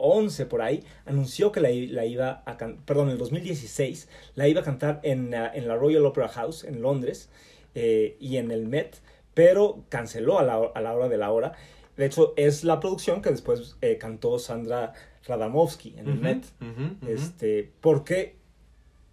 [0.00, 4.60] 2011 por ahí anunció que la, iba a cantar, perdón, en el 2016 la iba
[4.60, 7.28] a cantar en, ah, en la Royal Opera House en Londres
[7.74, 8.96] eh, y en el Met,
[9.34, 11.52] pero canceló a la, a la hora de la hora.
[11.96, 14.94] De hecho, es la producción que después eh, cantó Sandra
[15.26, 16.44] Radamovsky en el Met.
[16.60, 17.12] ujú, ujú.
[17.12, 18.36] Este, porque,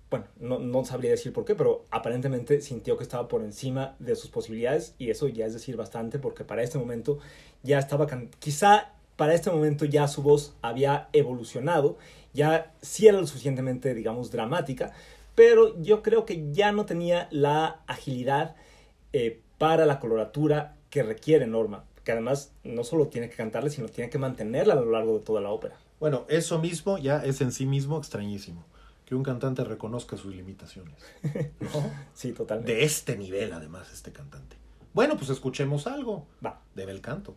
[0.10, 4.16] bueno, no, no sabría decir por qué, pero aparentemente sintió que estaba por encima de
[4.16, 7.20] sus posibilidades y eso ya es decir bastante porque para este momento
[7.62, 8.08] ya estaba,
[8.40, 11.98] quizá para este momento ya su voz había evolucionado,
[12.34, 14.94] ya sí era lo suficientemente, digamos, dramática,
[15.36, 18.56] pero yo creo que ya no tenía la agilidad
[19.12, 23.90] eh, para la coloratura que requiere Norma, que además no solo tiene que cantarle, sino
[23.90, 25.76] tiene que mantenerla a lo largo de toda la ópera.
[26.00, 28.64] Bueno, eso mismo ya es en sí mismo extrañísimo.
[29.06, 30.96] Que un cantante reconozca sus limitaciones.
[31.60, 31.70] ¿no?
[32.14, 32.74] Sí, totalmente.
[32.74, 34.58] De este nivel, además, este cantante.
[34.94, 36.62] Bueno, pues escuchemos algo Va.
[36.76, 37.36] de bel canto.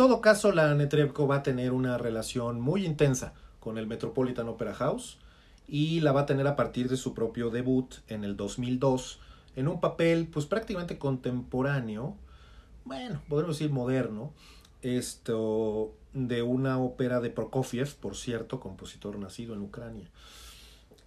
[0.00, 4.72] Todo caso, la Netrebko va a tener una relación muy intensa con el Metropolitan Opera
[4.72, 5.18] House
[5.68, 9.20] y la va a tener a partir de su propio debut en el 2002
[9.56, 12.16] en un papel pues prácticamente contemporáneo,
[12.86, 14.32] bueno, podemos decir moderno,
[14.80, 20.08] esto de una ópera de Prokofiev, por cierto, compositor nacido en Ucrania.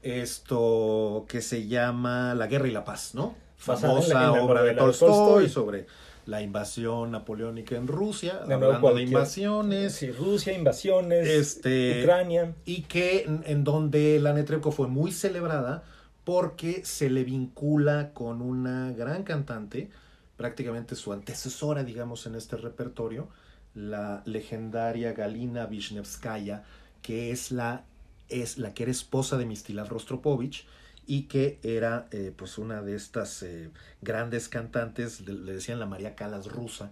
[0.03, 3.33] Esto que se llama La Guerra y la Paz, ¿no?
[3.57, 5.49] Famosa obra de novela de Tolstoy, Tolstoy.
[5.49, 5.87] sobre
[6.25, 12.53] la invasión napoleónica en Rusia, De nuevo, hablando de invasiones, Sí, Rusia, invasiones, Este- Ucrania.
[12.65, 15.83] y que en, en donde la Netrebko fue muy celebrada
[16.23, 19.89] porque se le vincula con una gran cantante,
[20.37, 23.27] prácticamente su antecesora, digamos, en este repertorio,
[23.75, 26.63] la legendaria Galina Vishnevskaya,
[27.01, 27.83] que es la,
[28.29, 30.65] es la que era esposa de Mistilav Rostropovich
[31.05, 33.69] y que era eh, pues una de estas eh,
[34.01, 36.91] grandes cantantes, le, decían la María Calas rusa,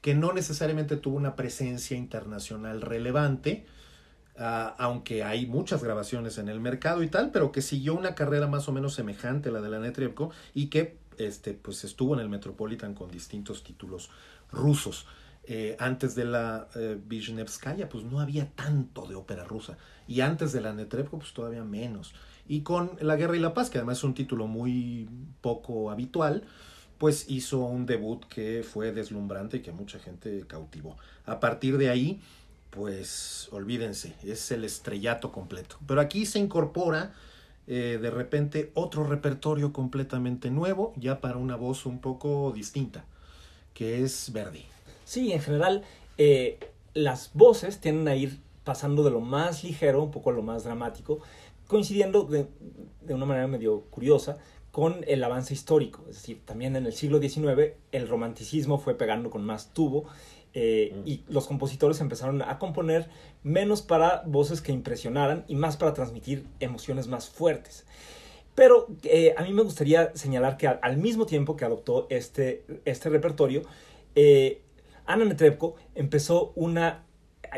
[0.00, 3.66] que no necesariamente tuvo una presencia internacional relevante,
[4.36, 8.48] ah, aunque hay muchas grabaciones en el mercado y tal, pero que siguió una carrera
[8.48, 12.20] más o menos semejante a la de la Netrebko y que este, pues estuvo en
[12.20, 14.10] el Metropolitan con distintos títulos
[14.50, 15.06] rusos.
[15.44, 17.00] Eh, antes de la eh,
[17.90, 19.76] pues no había tanto de ópera rusa.
[20.06, 22.14] Y antes de la Netrebko, pues todavía menos.
[22.52, 25.08] Y con La Guerra y la Paz, que además es un título muy
[25.40, 26.44] poco habitual,
[26.98, 30.98] pues hizo un debut que fue deslumbrante y que mucha gente cautivó.
[31.24, 32.20] A partir de ahí,
[32.68, 35.78] pues olvídense, es el estrellato completo.
[35.86, 37.14] Pero aquí se incorpora
[37.66, 43.06] eh, de repente otro repertorio completamente nuevo, ya para una voz un poco distinta,
[43.72, 44.66] que es Verdi.
[45.06, 45.84] Sí, en general,
[46.18, 46.58] eh,
[46.92, 50.64] las voces tienden a ir pasando de lo más ligero, un poco a lo más
[50.64, 51.20] dramático,
[51.72, 52.46] coincidiendo de,
[53.00, 54.38] de una manera medio curiosa
[54.70, 56.04] con el avance histórico.
[56.08, 60.04] Es decir, también en el siglo XIX el romanticismo fue pegando con más tubo
[60.54, 61.08] eh, Mm.
[61.08, 63.08] y los compositores empezaron a componer
[63.42, 67.86] menos para voces que impresionaran y más para transmitir emociones más fuertes.
[68.54, 72.66] Pero eh, a mí me gustaría señalar que al, al mismo tiempo que adoptó este,
[72.84, 73.62] este repertorio,
[74.14, 74.60] eh,
[75.06, 77.06] Ana Netrebko empezó una,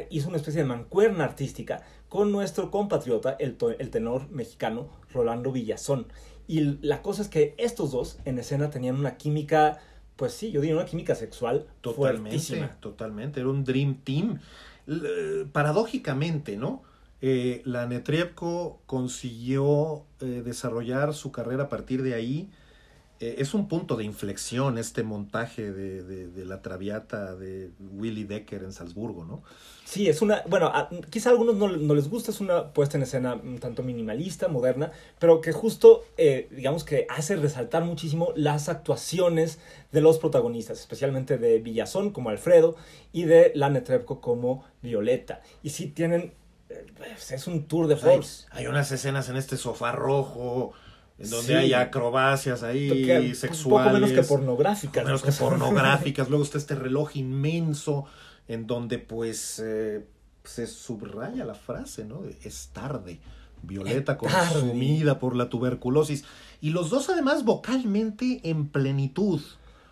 [0.09, 1.83] hizo una especie de mancuerna artística
[2.15, 6.07] con nuestro compatriota, el, tenor mexicano Rolando Villazón.
[6.47, 9.81] Y la cosa es que estos dos en escena tenían una química,
[10.15, 12.77] pues sí, yo diría una química sexual Totalmente, fuertísima.
[12.79, 13.41] totalmente.
[13.41, 14.39] Era un Dream Team.
[14.87, 16.85] L- paradójicamente, ¿no?
[17.21, 22.49] Eh, la Netrebko consiguió eh, desarrollar su carrera a partir de ahí.
[23.25, 28.25] Eh, es un punto de inflexión este montaje de, de- de la Traviata de Willy
[28.25, 29.43] Decker en Salzburgo, ¿no?
[29.85, 32.99] Sí, es una, bueno, a- quizá a algunos no, no les gusta, es una puesta
[32.99, 38.33] en escena un tanto minimalista, moderna, pero que justo, eh, digamos que hace resaltar muchísimo
[38.37, 39.59] las actuaciones
[39.91, 42.77] de los protagonistas, especialmente de Villazón como Alfredo
[43.13, 45.41] y de la Netrebko como Violeta.
[45.63, 46.35] Y sí tienen,
[46.69, 48.47] eh, pues, es un tour de Hay, force.
[48.51, 50.73] hay unas escenas en este sofá rojo,
[51.19, 51.53] en donde Sí.
[51.55, 53.87] hay acrobacias ahí Que- Un sexuales.
[53.89, 55.05] poco menos que pornográficas.
[55.05, 56.29] menos que pornográficas.
[56.31, 58.05] Luego está este reloj inmenso
[58.49, 60.05] en donde pues eh,
[60.45, 62.23] se subraya la frase, ¿no?
[62.43, 63.21] Es tarde.
[63.63, 66.25] Violeta consumida por la tuberculosis.
[66.61, 69.41] Y los dos además vocalmente en plenitud.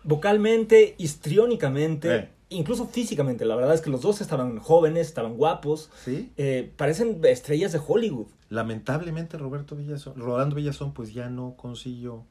[0.03, 2.29] Vocalmente, histriónicamente, Eh.
[2.53, 3.45] Incluso físicamente.
[3.45, 6.31] La verdad es que los dos estaban jóvenes, estaban guapos, ¿Sí?
[6.37, 8.27] eh, parecen estrellas de Hollywood.
[8.49, 12.23] Lamentablemente Roberto Villazón, Rolando Villazón pues ya no consiguió...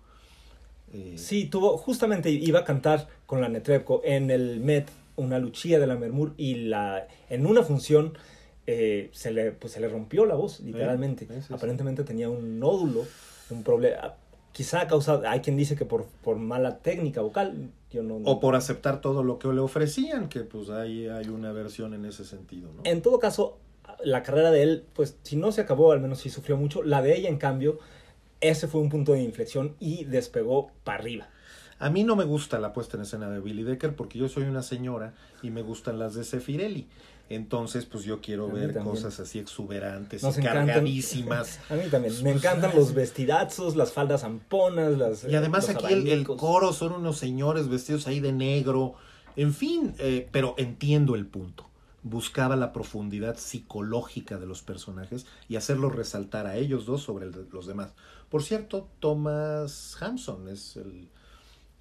[0.92, 5.78] eh, Sí, tuvo, justamente iba a cantar con la Netrebko en el Met, una Lucia
[5.78, 8.14] de la Mermur, y la, en una función
[8.66, 11.26] eh, se, le, pues, se le rompió la voz, literalmente.
[11.26, 11.54] sí, sí, sí.
[11.54, 13.04] Aparentemente tenía un nódulo,
[13.50, 14.14] un problema.
[14.52, 18.16] Quizá causado, hay quien dice que por, por mala técnica vocal, yo no...
[18.16, 22.04] O por aceptar todo lo que le ofrecían, que pues ahí hay una versión en
[22.04, 22.82] ese sentido, ¿no?
[22.84, 23.58] En todo caso,
[24.04, 26.82] la carrera de él, pues si no se acabó, al menos sí sufrió mucho.
[26.82, 27.78] La de ella, en cambio,
[28.40, 31.28] ese fue un punto de inflexión y despegó para arriba.
[31.78, 34.44] A mí no me gusta la puesta en escena de Billy Decker porque yo soy
[34.44, 36.86] una señora y me gustan las de Sefirelli.
[37.28, 38.94] Entonces, pues yo quiero ver también.
[38.94, 40.66] cosas así exuberantes Nos encantan.
[40.66, 41.60] cargadísimas.
[41.70, 42.14] A mí también.
[42.22, 45.24] Me encantan los vestidazos, las faldas amponas, las.
[45.24, 48.94] Y además los aquí el, coro son unos señores vestidos ahí de negro.
[49.36, 51.68] En fin, eh, pero entiendo el punto.
[52.02, 57.48] Buscaba la profundidad psicológica de los personajes y hacerlos resaltar a ellos dos sobre el
[57.52, 57.94] los demás.
[58.28, 61.08] Por cierto, Thomas Hampson es el,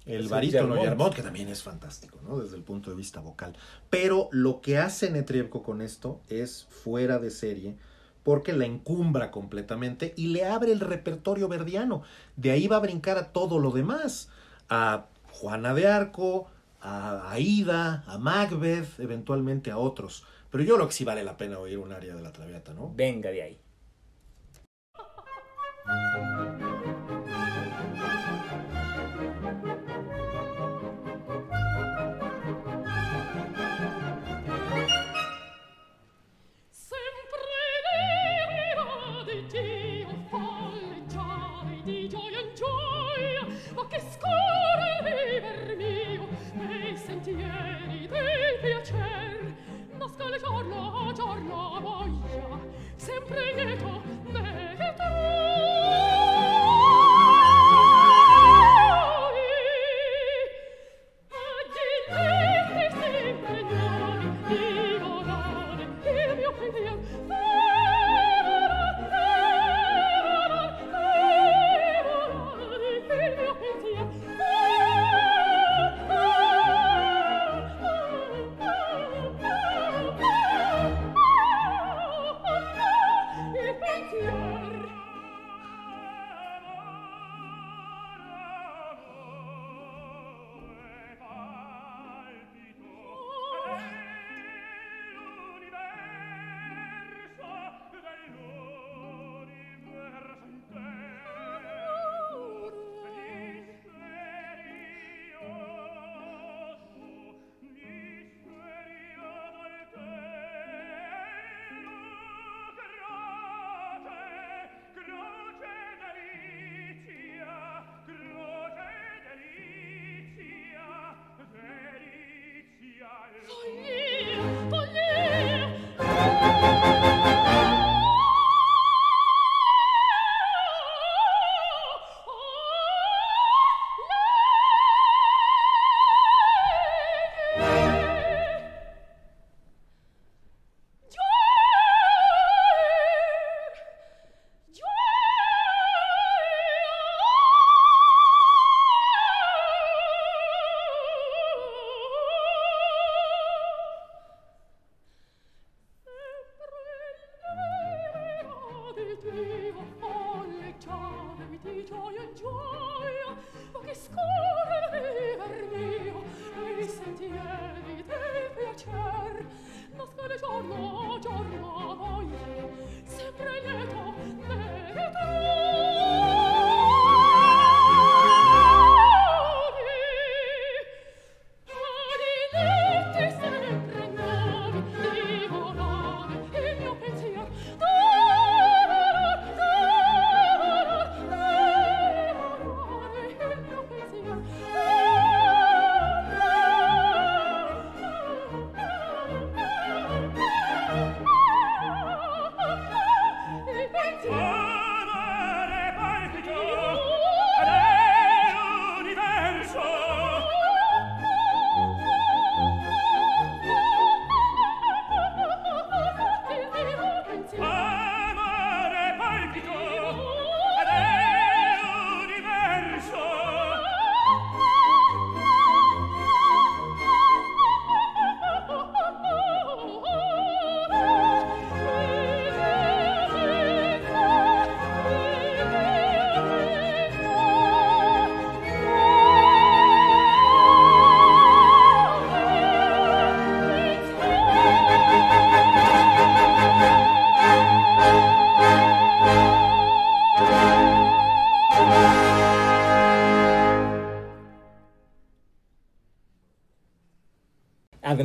[0.06, 0.80] el barítono.
[0.80, 2.38] Yermont, que también es fantástico, ¿no?
[2.38, 3.56] Desde el punto de vista vocal.
[3.90, 7.76] Pero lo que hace Netrievko con esto es fuera de serie
[8.22, 12.02] porque la encumbra completamente y le abre el repertorio verdiano.
[12.36, 14.28] De ahí va a brincar a todo lo demás.
[14.68, 16.48] A Juana de Arco,
[16.80, 20.24] a Aida, a Macbeth, eventualmente a otros.
[20.50, 22.92] Pero yo creo que sí vale la pena oír un área de la Traviata, ¿no?
[22.94, 23.58] Venga de ahí.
[51.32, 52.58] amor voglia
[52.96, 54.02] sempre lieto
[54.32, 55.51] ne
[93.72, 94.11] Yeah.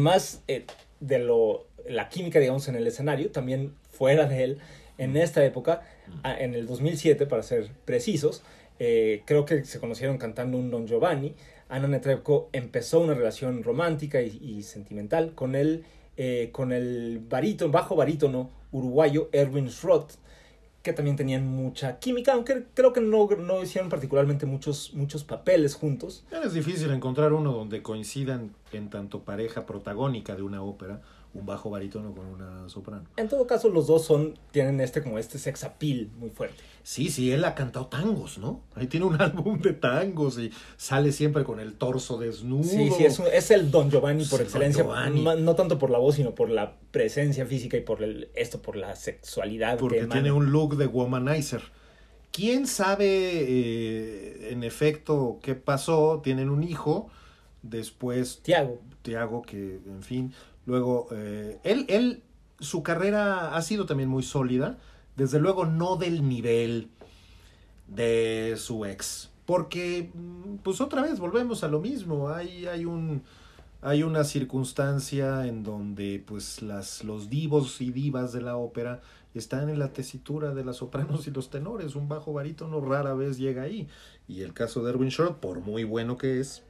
[0.07, 0.65] Además eh,
[0.99, 4.57] de lo, la química, digamos, en el escenario, también fuera de él,
[4.97, 5.83] en esta época,
[6.23, 8.41] en el 2007, para ser precisos,
[8.79, 11.35] eh, creo que se conocieron cantando un Don Giovanni.
[11.69, 15.83] Ana Netrebko empezó una relación romántica y, sentimental con él,
[16.15, 20.13] eh, con el barítono, bajo barítono uruguayo Erwin Schrott,
[20.87, 25.75] que también tenían mucha química, aunque creo que no, no hicieron particularmente muchos, muchos papeles
[25.75, 26.23] juntos.
[26.31, 31.01] Es difícil encontrar uno donde coincidan en tanto pareja protagónica de una ópera,
[31.37, 33.03] un bajo barítono con una soprano.
[33.15, 36.63] En todo caso, los dos son, tienen este como este sex appeal muy fuerte.
[36.83, 38.61] Sí, sí, él ha cantado tangos, ¿no?
[38.75, 42.63] Ahí tiene un álbum de tangos y sale siempre con el torso desnudo.
[42.63, 45.21] Sí, sí, es, un- es el Don Giovanni por Sí, excelencia, Giovanni.
[45.23, 48.75] no tanto por la voz, sino por la presencia física y por el, esto, por
[48.75, 49.77] la sexualidad.
[49.77, 51.61] Porque que tiene un look de womanizer.
[52.31, 56.21] ¿Quién sabe eh, en efecto qué pasó?
[56.23, 57.09] Tienen un hijo,
[57.63, 58.79] después Tiago.
[59.01, 60.33] Tiago, que en fin,
[60.67, 62.21] luego eh, él, él,
[62.59, 64.77] su carrera ha sido también muy sólida,
[65.15, 66.89] desde luego no del nivel
[67.87, 73.23] de su ex, porque mm, pues otra vez volvemos a lo mismo, hay, hay un
[73.79, 79.01] hay una circunstancia en donde pues las los divos y divas de la ópera
[79.35, 83.37] están en la tesitura de las sopranos y los tenores, un bajo barítono rara vez
[83.37, 83.87] llega ahí,
[84.27, 86.63] y el caso de Erwin Short, por muy bueno que es,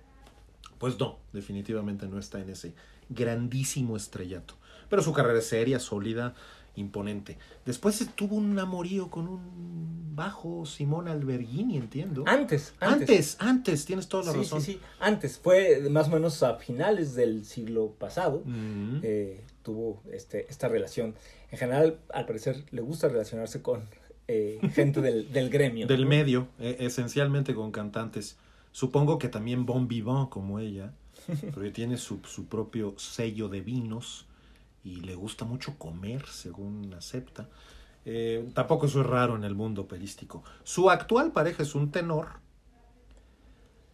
[0.77, 2.73] pues no, definitivamente no está en ese
[3.09, 4.55] grandísimo estrellato.
[4.89, 6.33] Pero su carrera es seria, sólida,
[6.75, 7.37] imponente.
[7.65, 12.23] Después tuvo un amorío con un bajo Simón Alberghini, entiendo.
[12.25, 12.99] Antes, antes.
[13.09, 14.61] antes, antes, tienes toda la sí, razón.
[14.61, 15.37] sí, sí, antes.
[15.37, 18.41] Fue más o menos a finales del siglo pasado.
[18.45, 18.99] Mm.
[19.03, 21.15] eh, tuvo este, esta relación.
[21.51, 23.83] En general, al parecer, le gusta relacionarse con
[24.27, 25.87] eh, gente del, del gremio.
[25.87, 26.09] Del ¿no?
[26.09, 28.37] medio, eh, esencialmente con cantantes.
[28.71, 30.93] Supongo que también Bon Vivant, como ella,
[31.53, 34.25] porque tiene su, su propio sello de vinos
[34.84, 37.49] y le gusta mucho comer, según acepta.
[38.05, 40.43] Eh, tampoco eso es raro en el mundo operístico.
[40.63, 42.39] Su actual pareja es un tenor,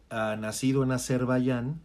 [0.10, 1.82] ah, nacido en Azerbaiyán.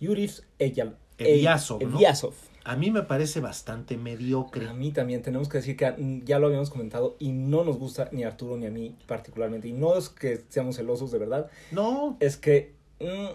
[0.00, 0.96] Yuris Eyal-.
[1.18, 2.34] Eliasov.
[2.64, 4.68] A mí me parece bastante mediocre.
[4.68, 8.08] A mí también tenemos que decir que ya lo habíamos comentado y no nos gusta
[8.12, 9.68] ni a Arturo ni a mí particularmente.
[9.68, 13.34] Y no es que seamos celosos de verdad, No, es que mm,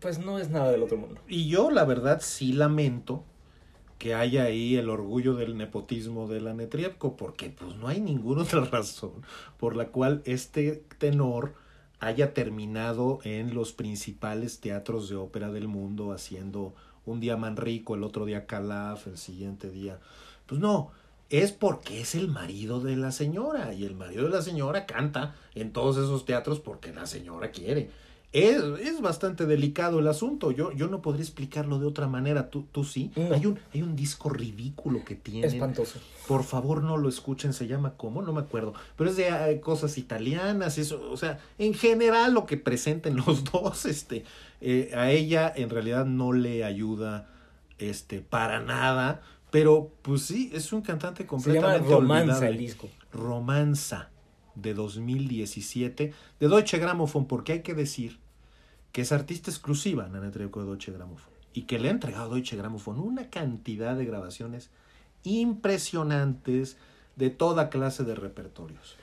[0.00, 1.20] pues no es nada del otro mundo.
[1.28, 3.24] Y yo la verdad sí lamento
[3.98, 8.42] que haya ahí el orgullo del nepotismo de la Netrievko, porque pues no hay ninguna
[8.42, 9.12] otra razón
[9.58, 11.54] por la cual este tenor
[12.00, 16.74] haya terminado en los principales teatros de ópera del mundo haciendo
[17.06, 20.00] un día Manrico, el otro día Calaf, el siguiente día.
[20.46, 20.90] Pues no,
[21.30, 25.36] es porque es el marido de la señora y el marido de la señora canta
[25.54, 27.90] en todos esos teatros porque la señora quiere.
[28.32, 30.52] Es, es bastante delicado el asunto.
[30.52, 32.48] Yo, yo no podría explicarlo de otra manera.
[32.48, 33.10] Tú, tú sí.
[33.14, 33.34] No.
[33.34, 35.46] Hay, un, hay un disco ridículo que tiene.
[35.46, 35.98] Espantoso.
[36.26, 37.52] Por favor, no lo escuchen.
[37.52, 38.22] Se llama ¿cómo?
[38.22, 38.72] No me acuerdo.
[38.96, 40.78] Pero es de eh, cosas italianas.
[40.78, 44.24] Eso, o sea, en general lo que presenten los dos, este,
[44.62, 47.28] eh, a ella en realidad no le ayuda,
[47.78, 49.20] este, para nada.
[49.50, 52.48] Pero, pues sí, es un cantante Se llama completamente Romanza olvidable.
[52.48, 52.88] el disco.
[53.12, 54.08] Romanza
[54.54, 58.21] de 2017 de Deutsche Grammophon, porque hay que decir
[58.92, 62.56] que es artista exclusiva Nana Trebko de Deutsche Grammophon y que le ha entregado Deutsche
[62.56, 64.70] Grammophon una cantidad de grabaciones
[65.24, 66.76] impresionantes
[67.16, 68.96] de toda clase de repertorios.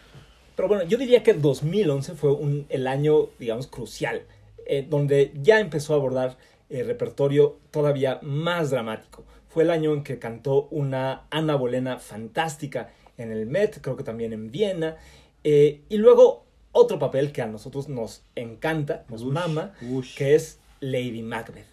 [0.56, 2.36] Pero bueno, yo diría que 2011 fue
[2.70, 4.24] el año, digamos, crucial,
[4.66, 6.38] eh, donde ya empezó a abordar
[6.70, 9.24] eh, repertorio todavía más dramático.
[9.48, 14.04] Fue el año en que cantó una Ana Bolena fantástica en el Met, creo que
[14.04, 14.98] también en Viena,
[15.44, 20.16] eh, y luego otro papel que a nosotros nos encanta, nos Ush, mama, ush.
[20.16, 21.66] que es Lady Macbeth.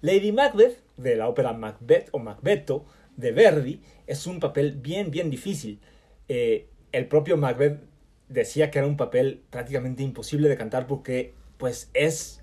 [0.00, 2.84] Lady Macbeth, de la ópera Macbeth o Macbetto
[3.16, 5.80] de Verdi, es un papel bien, bien difícil.
[6.28, 7.80] Eh, el propio Macbeth
[8.28, 12.42] decía que era un papel prácticamente imposible de cantar porque, pues, es.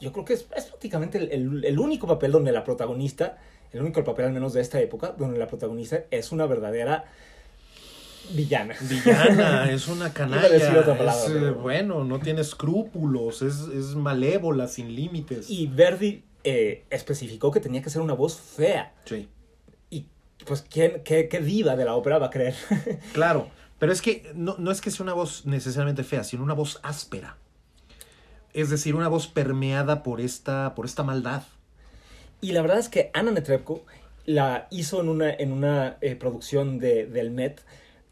[0.00, 3.38] Yo creo que es, es prácticamente el, el- el único papel donde la protagonista,
[3.72, 7.04] el único papel al menos de esta época, donde la protagonista es una verdadera
[8.30, 8.74] villana.
[8.80, 13.94] Villana, es una canalla, otra palabra, es, eh, pero- bueno, no tiene escrúpulos, es, es
[13.94, 15.50] malévola, sin límites.
[15.50, 18.94] Y Verdi eh, especificó que tenía que ser una voz fea.
[19.04, 19.28] Sí.
[19.90, 20.06] Y,
[20.46, 22.54] pues, ¿quién, qué, qué diva de la ópera va a creer?
[23.12, 23.48] Claro,
[23.78, 26.80] pero es que no, no es que sea una voz necesariamente fea, sino una voz
[26.82, 27.36] áspera.
[28.54, 31.42] Es decir, una voz permeada por esta, por esta maldad.
[32.40, 33.84] Y la verdad es que Anna Netrebko
[34.26, 37.60] la hizo en una, en una eh, producción de, del Met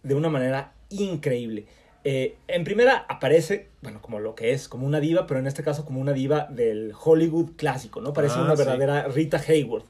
[0.02, 1.66] de una manera increíble.
[2.02, 5.62] Eh, en primera aparece, bueno, como lo que es, como una diva, pero en este
[5.62, 8.14] caso como una diva del Hollywood clásico, ¿no?
[8.14, 8.58] Parece Ah, una sí.
[8.58, 9.84] verdadera Rita Hayworth,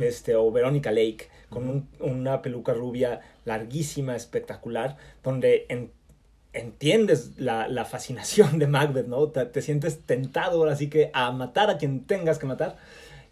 [0.00, 5.90] este, o Verónica Lake, con un- una peluca rubia larguísima, espectacular, donde en-
[6.54, 9.28] entiendes la, la fascinación de Macbeth, ¿no?
[9.28, 12.76] Te, te sientes tentado ahora sí que a matar a quien tengas que matar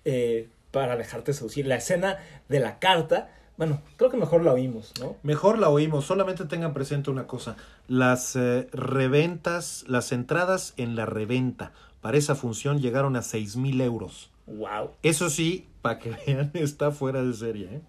[0.04, 1.66] eh, para dejarte seducir.
[1.66, 2.18] La escena
[2.48, 3.30] de la carta,
[3.60, 5.16] bueno, creo que mejor la oímos, ¿no?
[5.22, 7.56] Mejor la oímos, solamente tengan presente una cosa,
[7.88, 13.78] las eh, reventas, las entradas en la reventa para esa función llegaron a seis mil
[13.82, 14.30] euros.
[14.46, 14.92] ¡Wow!
[15.02, 17.66] Eso sí, para que vean, está fuera de serie.
[17.70, 17.82] ¿eh?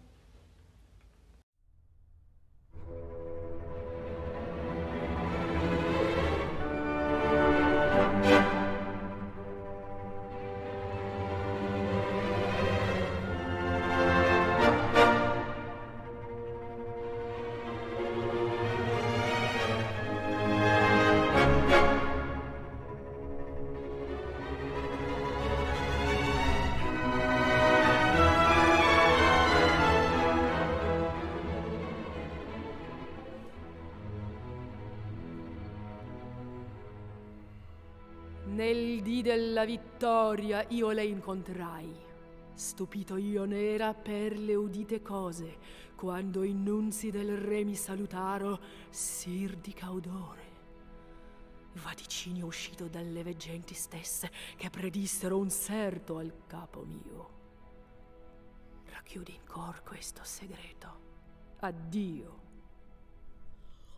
[40.02, 41.96] Vittoria io le incontrai.
[42.56, 45.60] Stupito io n'era per le udite cose,
[45.96, 50.50] quando i nunzi del re mi salutaro, sir di caudore.
[51.74, 57.30] Vaticinio uscito dalle veggenti stesse, che predissero un serto al capo mio.
[58.86, 61.00] Racchiudi in cor questo segreto.
[61.60, 62.40] Addio.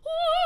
[0.02, 0.43] Ambizioso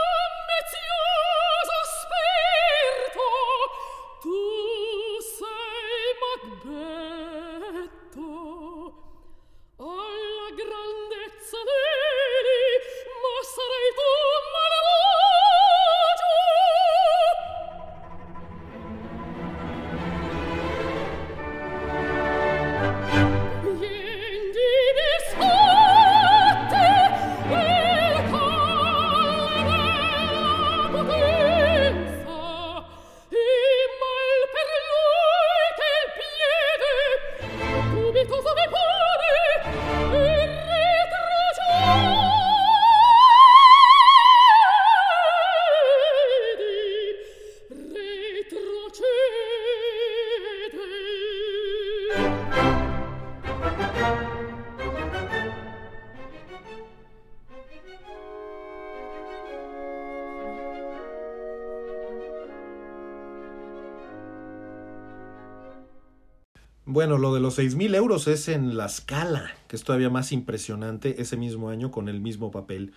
[67.49, 71.71] los seis mil euros es en La Scala, que es todavía más impresionante ese mismo
[71.71, 72.93] año con el mismo papel.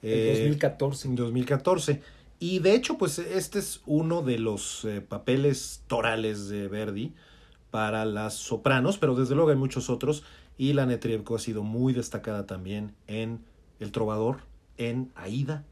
[0.00, 1.08] En Eh, 2014.
[1.08, 2.00] En 2014.
[2.38, 7.12] Y de hecho, pues este es uno de los eh, papeles torales de Verdi
[7.70, 10.22] para las sopranos, pero desde luego hay muchos otros.
[10.56, 13.40] Y la Netrievko ha sido muy destacada también en
[13.80, 14.38] El Trovador,
[14.78, 15.62] en Aida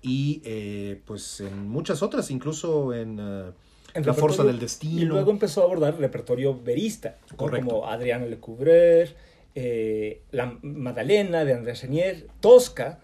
[0.00, 3.52] y eh, pues en muchas otras, incluso en eh, En
[3.94, 5.00] La Fuerza del Destino.
[5.00, 9.08] Y luego empezó a abordar repertorio verista, como Adriana Lecouvreur,
[9.54, 13.00] eh, La Madalena de Andrés Chenier, Tosca,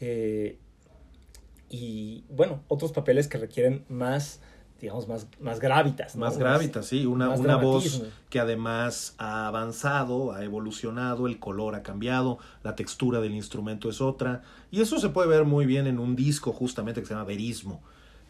[0.00, 0.58] eh,
[1.70, 4.40] y bueno, otros papeles que requieren más,
[4.80, 6.14] digamos, más, más gravitas.
[6.14, 6.26] ¿no?
[6.26, 11.82] Más gravitas, sí, una, una voz que además ha avanzado, ha evolucionado, el color ha
[11.82, 15.98] cambiado, la textura del instrumento es otra, y eso se puede ver muy bien en
[15.98, 17.82] un disco justamente que se llama Verismo,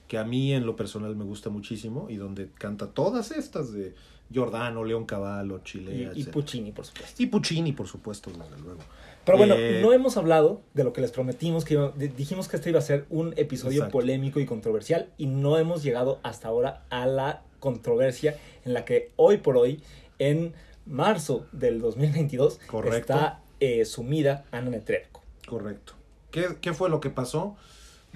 [0.08, 3.94] que a mí en lo personal me gusta muchísimo y donde canta todas estas de
[4.30, 7.22] Giordano, León Cavallo, Y, Chile, y Puccini, por supuesto.
[7.22, 8.80] y Puccini, por supuesto, desde luego.
[9.24, 12.70] Pero bueno, Eh, no hemos hablado de lo que les prometimos, que dijimos que este
[12.70, 13.92] iba a ser un episodio Exacto.
[13.98, 19.10] polémico y controversial y no hemos llegado hasta ahora a la controversia en la que
[19.16, 19.80] hoy por hoy,
[20.18, 20.54] en
[20.86, 22.96] marzo del 2022, Correcto.
[23.14, 25.22] está eh, sumida Ana Netrebko.
[25.48, 25.94] Correcto.
[26.30, 27.56] ¿Qué, ¿Qué fue lo que pasó?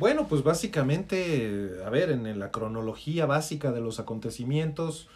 [0.00, 5.08] Bueno, pues básicamente, a ver, en la cronología básica de los acontecimientos,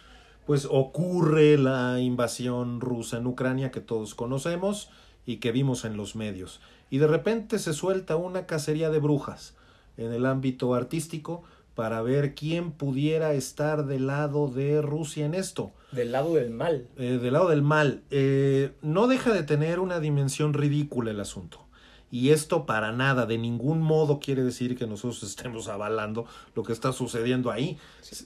[0.45, 4.91] pues ocurre la invasión rusa en Ucrania que todos conocemos
[5.25, 6.61] y que vimos en los medios.
[6.91, 9.55] Y de repente se suelta una cacería de brujas
[9.97, 11.41] en el ámbito artístico
[11.73, 15.71] para ver quién pudiera estar del lado de Rusia en esto.
[15.93, 16.87] Del lado del mal.
[16.97, 21.64] Eh, del lado del mal, eh, no deja de tener una dimensión ridícula el asunto.
[22.15, 26.71] Y esto para nada, de ningún modo quiere decir que nosotros estemos avalando lo que
[26.71, 27.77] está sucediendo ahí.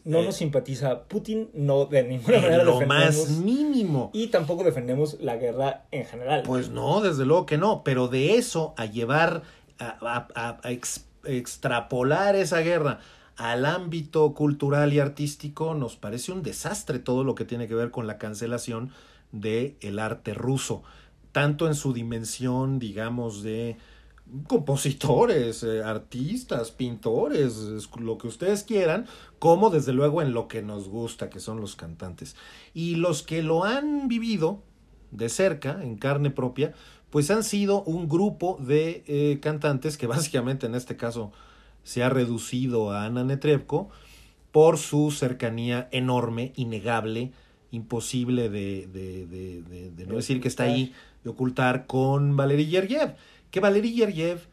[0.05, 4.11] No Eh, nos simpatiza Putin, no de ninguna en manera lo más mínimo.
[4.13, 6.43] Y tampoco defendemos la guerra en general.
[6.45, 9.41] Pues no, desde luego que no, pero de eso a llevar,
[9.79, 12.99] a, a- a- a ex- extrapolar esa guerra
[13.37, 17.89] al ámbito cultural y artístico, nos parece un desastre todo lo que tiene que ver
[17.89, 18.91] con la cancelación
[19.31, 20.83] del el arte ruso,
[21.31, 23.77] tanto en su dimensión, digamos, de
[24.47, 29.07] compositores, eh, artistas, pintores, lo que ustedes quieran,
[29.39, 32.35] como desde luego en lo que nos gusta, que son los cantantes.
[32.73, 34.61] Y los que lo han vivido
[35.11, 36.73] de cerca, en carne propia,
[37.09, 41.31] pues han sido un grupo de eh, cantantes que básicamente en este caso
[41.83, 43.89] se ha reducido a Ana Netrebko
[44.51, 47.31] por su cercanía enorme, innegable,
[47.71, 53.15] imposible de, de, de, de no decir que está ahí, de ocultar con Valery Yeryev
[53.51, 54.47] que Valery Gergiev,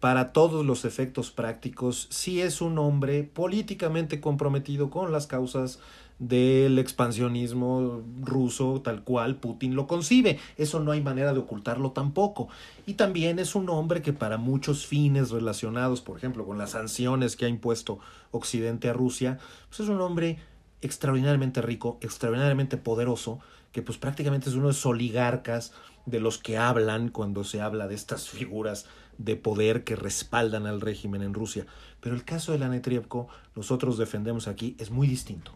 [0.00, 5.78] para todos los efectos prácticos, sí es un hombre políticamente comprometido con las causas
[6.18, 10.38] del expansionismo ruso tal cual Putin lo concibe.
[10.56, 12.48] Eso no hay manera de ocultarlo tampoco.
[12.86, 17.36] Y también es un hombre que para muchos fines relacionados, por ejemplo, con las sanciones
[17.36, 17.98] que ha impuesto
[18.32, 19.38] Occidente a Rusia,
[19.68, 20.38] pues es un hombre
[20.86, 23.40] extraordinariamente rico, extraordinariamente poderoso,
[23.72, 25.72] que pues prácticamente es uno de esos oligarcas
[26.06, 28.86] de los que hablan cuando se habla de estas figuras
[29.18, 31.66] de poder que respaldan al régimen en Rusia.
[32.00, 35.52] Pero el caso de la Netrievko, nosotros defendemos aquí, es muy distinto.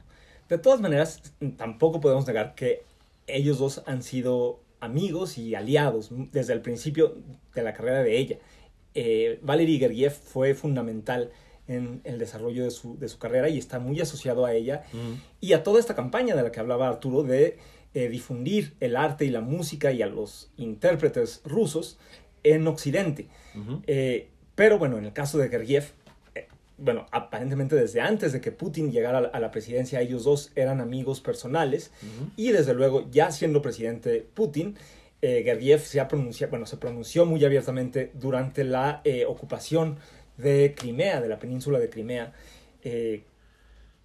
[0.49, 1.22] De todas maneras,
[1.57, 2.85] tampoco podemos negar que
[3.26, 7.16] ellos dos han sido amigos y aliados desde el principio
[7.55, 8.39] de la carrera de ella.
[8.95, 11.31] Eh, Valery Gergiev fue fundamental
[11.71, 14.83] en el desarrollo de su, de su, carrera y está muy asociado a ella
[15.41, 17.59] y a toda esta campaña de la que hablaba Arturo de
[17.95, 21.99] eh, difundir el arte y la música y a los intérpretes rusos
[22.45, 23.27] en Occidente.
[23.87, 25.93] Eh, pero bueno, en el caso de Gergiev,
[26.37, 26.47] eh,
[26.79, 31.21] bueno, aparentemente desde antes de que Putin llegara a la presidencia, ellos dos eran amigos
[31.21, 31.91] personales
[32.37, 34.77] y desde luego, ya siendo presidente Putin,
[35.21, 39.99] Gergiev se, ha pronunciado, bueno, se pronunció muy abiertamente durante la ocupación
[40.41, 42.32] de Crimea, de la península de Crimea,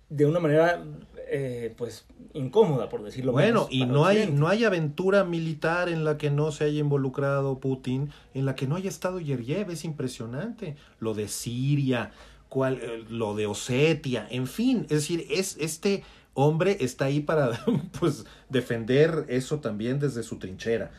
[0.09, 0.83] de una manera
[1.27, 6.17] eh, pues incómoda, por decirlo Bueno, y no hay, no hay aventura militar en la
[6.17, 10.75] que no se haya involucrado Putin, en la que no haya estado Yeryev, es impresionante.
[10.99, 12.11] Lo de Siria,
[12.49, 16.03] cual, eh, lo de Osetia, en fin, es decir, es este
[16.35, 17.51] hombre está ahí para
[17.99, 20.91] pues defender eso también desde su trinchera.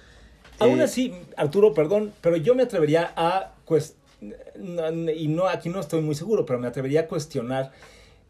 [0.59, 5.81] Aún eh, así, Arturo, perdón, pero yo me atrevería a pues y no aquí no
[5.81, 7.73] estoy muy seguro, pero me atrevería a cuestionar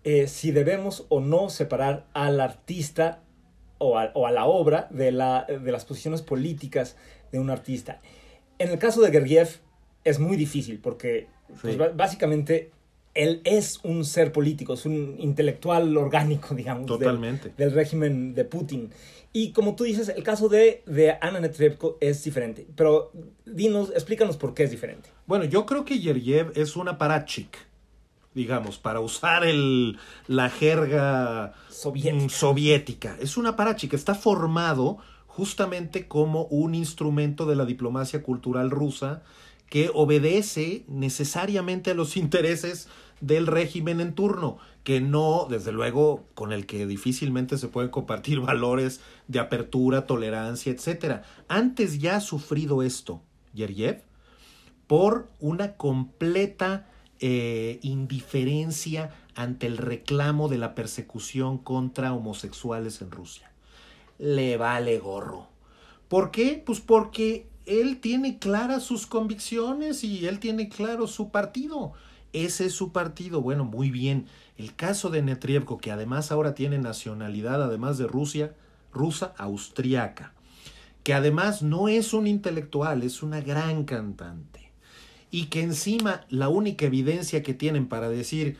[0.05, 3.23] eh, si debemos o no separar al artista
[3.79, 6.97] o a, o a la obra de, la, de, las posiciones políticas
[7.33, 8.01] de un artista.
[8.59, 9.61] En el caso de Gergiev
[10.05, 11.29] es muy difícil porque
[11.61, 12.71] pues, básicamente
[13.15, 17.49] él es un ser político, es un intelectual orgánico, digamos, Totalmente.
[17.49, 18.91] Del, del, régimen de Putin.
[19.37, 22.67] Y como tú dices, el caso de, de Anna Netrebko es diferente.
[22.75, 23.13] Pero
[23.45, 25.11] dinos, explícanos por qué es diferente.
[25.27, 27.59] Bueno, yo creo que Gergiev es una parachik
[28.33, 32.29] digamos, para usar el, la jerga soviética.
[32.31, 33.17] soviética.
[33.21, 39.23] Es un aparachi que está formado justamente como un instrumento de la diplomacia cultural rusa
[39.69, 42.89] que obedece necesariamente a los intereses
[43.21, 48.41] del régimen en turno, que no, desde luego, con el que difícilmente se pueden compartir
[48.43, 51.23] valores de apertura, tolerancia, etc.
[51.49, 53.23] Antes ya ha sufrido esto,
[53.55, 54.03] Yeryev,
[54.87, 56.89] por una completa
[57.19, 63.51] eh, indiferencia ante el reclamo de la persecución contra homosexuales en Rusia.
[64.19, 65.49] Le vale gorro.
[66.09, 66.63] ¿Por qué?
[66.65, 71.93] Pues porque él tiene claras sus convicciones y él tiene claro su partido.
[72.33, 73.41] Ese es su partido.
[73.41, 74.27] Bueno, muy bien.
[74.57, 78.55] El caso de Netrievko, que además ahora tiene nacionalidad, además de Rusia,
[78.93, 80.33] rusa, austriaca,
[81.03, 84.67] que además no es un intelectual, es una gran cantante
[85.31, 88.57] y que encima la única evidencia que tienen para decir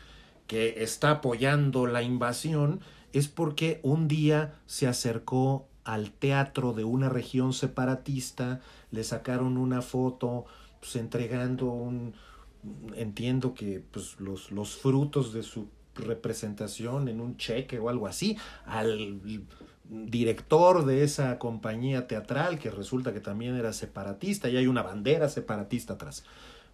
[0.47, 2.81] que está apoyando la invasión
[3.13, 8.61] es porque un día se acercó al teatro de una región separatista,
[8.91, 10.45] le sacaron una foto
[10.79, 12.13] pues, entregando un
[12.95, 18.37] entiendo que pues los, los frutos de su representación en un cheque o algo así
[18.65, 19.19] al
[19.89, 25.29] director de esa compañía teatral que resulta que también era separatista y hay una bandera
[25.29, 26.23] separatista atrás.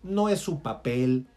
[0.01, 1.27] No es su papel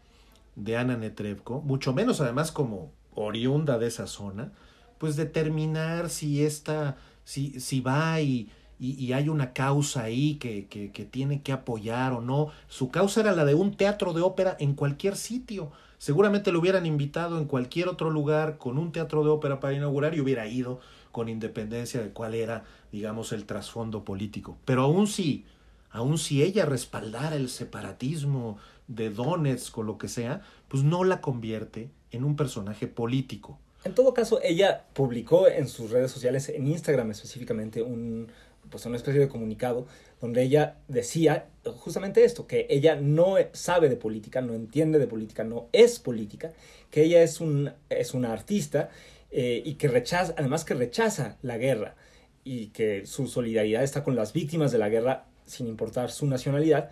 [0.55, 4.51] de Ana Netrebko, mucho menos además como oriunda de esa zona,
[4.97, 10.91] pues determinar si esta, si, si va y, y, hay una causa ahí que, que,
[10.91, 12.49] que, tiene que apoyar o no.
[12.67, 15.71] Su causa era la de un teatro de ópera en cualquier sitio.
[15.97, 20.13] Seguramente lo hubieran invitado en cualquier otro lugar con un teatro de ópera para inaugurar
[20.13, 20.79] y hubiera ido
[21.11, 24.57] con independencia de cuál era, digamos, el trasfondo político.
[24.65, 25.45] Pero aún sí,
[25.89, 31.19] aun si ella respaldara el separatismo de Donetsk o lo que sea, pues no la
[31.19, 33.57] convierte en un personaje político.
[33.83, 38.27] En todo caso, ella publicó en sus redes sociales, en Instagram específicamente, un,
[38.69, 39.87] pues una especie de comunicado
[40.19, 45.43] donde ella decía justamente esto, que ella no sabe de política, no entiende de política,
[45.43, 46.53] no es política,
[46.89, 48.89] que ella es, un, es una artista
[49.31, 51.95] eh, y que rechaza, además que rechaza la guerra
[52.43, 56.89] y que su solidaridad está con las víctimas de la guerra sin importar su nacionalidad.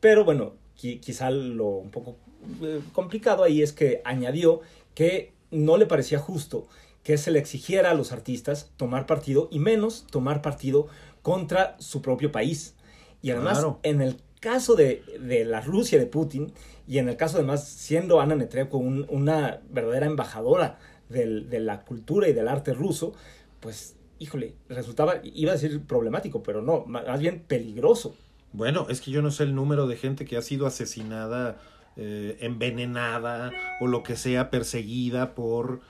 [0.00, 2.16] Pero bueno, quizá lo un poco
[2.62, 4.60] eh, complicado ahí es que añadió
[4.94, 6.68] que no le parecía justo
[7.04, 10.88] que se le exigiera a los artistas tomar partido y menos tomar partido
[11.22, 12.74] contra su propio país.
[13.22, 15.02] Y además, en el caso de,
[15.46, 16.52] la Rusia de Putin,
[16.88, 20.78] y en el caso además siendo Ana Netrebko una verdadera embajadora
[21.08, 23.14] de la cultura y del arte ruso,
[23.60, 28.14] pues, híjole, resultaba, iba a decir problemático, pero no, más bien peligroso.
[28.52, 31.58] Bueno, es que yo no sé el número de gente que ha sido asesinada,
[31.96, 35.80] eh, envenenada o lo que sea, perseguida por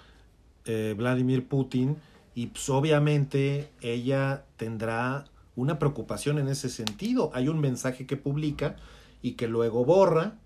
[0.67, 1.97] eh, Vladimir Putin
[2.35, 7.31] y pues, obviamente ella tendrá una preocupación en ese sentido.
[7.33, 8.77] Hay un mensaje que publica
[9.23, 10.39] y que luego borra,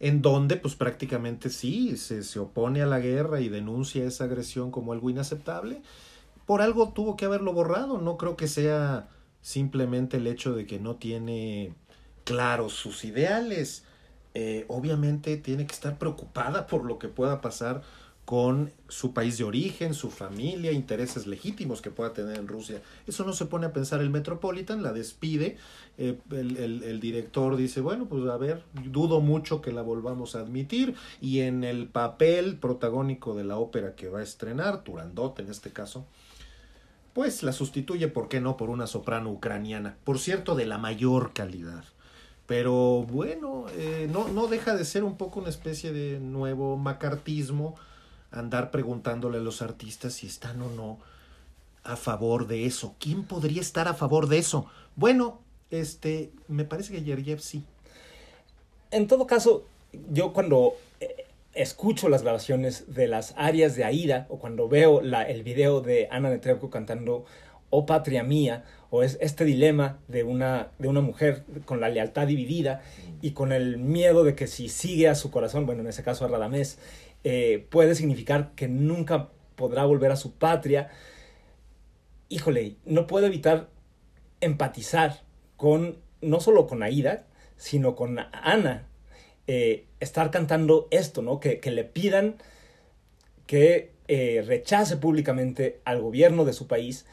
[0.00, 4.70] en donde pues prácticamente sí, se, se opone a la guerra y denuncia esa agresión
[4.70, 5.82] como algo inaceptable.
[6.46, 9.08] Por algo tuvo que haberlo borrado, no creo que sea
[9.40, 11.74] simplemente el hecho de que no tiene
[12.24, 13.84] claros sus ideales.
[14.34, 17.82] Eh, obviamente tiene que estar preocupada por lo que pueda pasar
[18.28, 22.82] con su país de origen, su familia, intereses legítimos que pueda tener en Rusia.
[23.06, 25.56] Eso no se pone a pensar el Metropolitan, la despide,
[25.96, 30.94] eh, el, director dice, bueno, pues a ver, dudo mucho que la volvamos a admitir,
[31.22, 35.70] y en el papel protagónico de la ópera que va a estrenar, Turandot en este
[35.70, 36.04] caso,
[37.14, 41.32] pues la sustituye, ¿por qué no?, por una soprano ucraniana, por cierto, de la mayor
[41.32, 41.84] calidad.
[42.44, 47.74] Pero bueno, eh, no, no deja de ser un poco una especie de nuevo macartismo,
[48.30, 50.98] andar preguntándole a los artistas si están o no
[51.84, 52.94] a favor de eso.
[52.98, 54.66] ¿Quién podría estar a favor de eso?
[54.96, 57.64] Bueno, este, me parece que Yerjev sí.
[58.90, 59.64] En todo caso,
[60.10, 65.22] yo cuando eh, escucho las grabaciones de las arias de Aida o cuando veo la,
[65.22, 67.24] el video de Ana Netrebko cantando
[67.70, 72.26] Oh Patria Mía o es este dilema de una, de una mujer con la lealtad
[72.26, 72.82] dividida
[73.20, 76.24] y con el miedo de que si sigue a su corazón, bueno, en ese caso
[76.24, 76.78] a Radamés,
[77.24, 80.90] eh, puede significar que nunca podrá volver a su patria.
[82.28, 83.68] Híjole, no puedo evitar
[84.40, 85.22] empatizar
[85.56, 88.86] con, no solo con Aida, sino con Ana.
[89.46, 91.40] Eh, estar cantando esto, ¿no?
[91.40, 92.36] Que, le pidan
[93.46, 97.06] que eh, rechace públicamente al gobierno de su país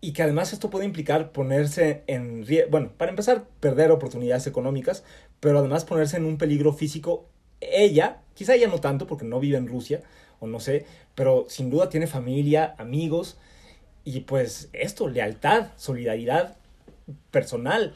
[0.00, 5.04] y que además esto puede implicar ponerse en bueno, para empezar, perder oportunidades económicas,
[5.40, 7.28] pero además ponerse en un peligro físico
[7.60, 10.02] ella, quizá ella no tanto porque no vive en Rusia,
[10.40, 13.38] o no sé, pero sin duda tiene familia, amigos,
[14.04, 16.56] y pues esto, lealtad, solidaridad
[17.30, 17.94] personal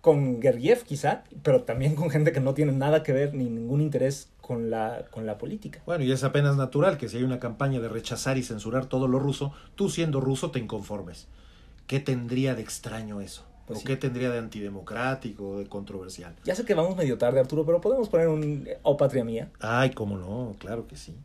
[0.00, 3.80] con Gergiev quizá, pero también con gente que no tiene nada que ver ni ningún
[3.80, 5.82] interés con la, con la política.
[5.86, 9.06] Bueno, y es apenas natural que si hay una campaña de rechazar y censurar todo
[9.06, 11.28] lo ruso, tú siendo ruso te inconformes.
[11.86, 13.49] ¿Qué tendría de extraño eso?
[13.70, 16.34] Pues ¿O qué tendría de antidemocrático, de controversial?
[16.44, 19.52] Ya sé que vamos medio tarde, Arturo, pero podemos poner un O Patria Mía.
[19.60, 21.16] Ay, cómo no, claro que sí.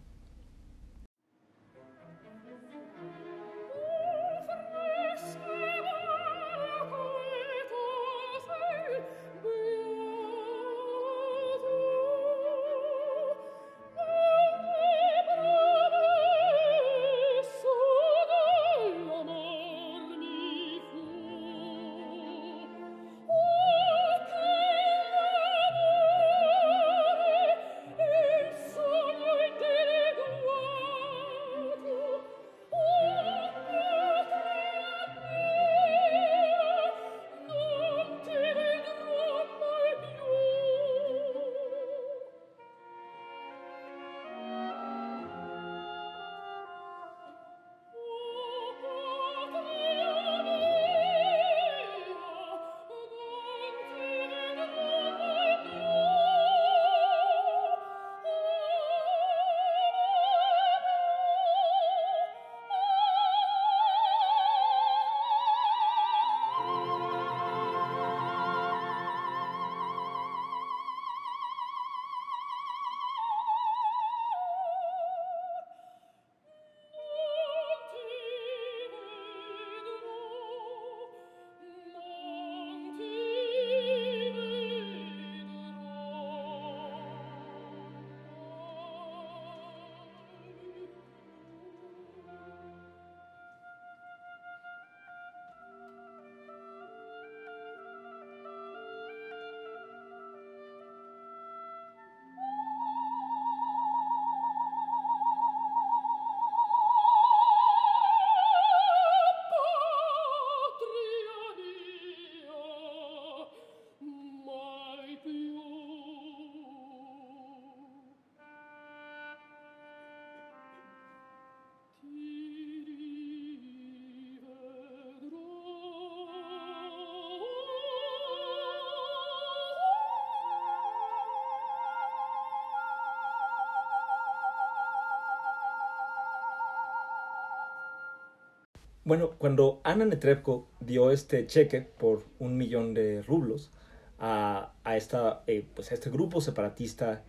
[139.05, 143.69] Bueno, cuando Ana Netrebko dio este cheque por un millón de rublos
[144.17, 147.23] a, a esta, eh, pues a este grupo separatista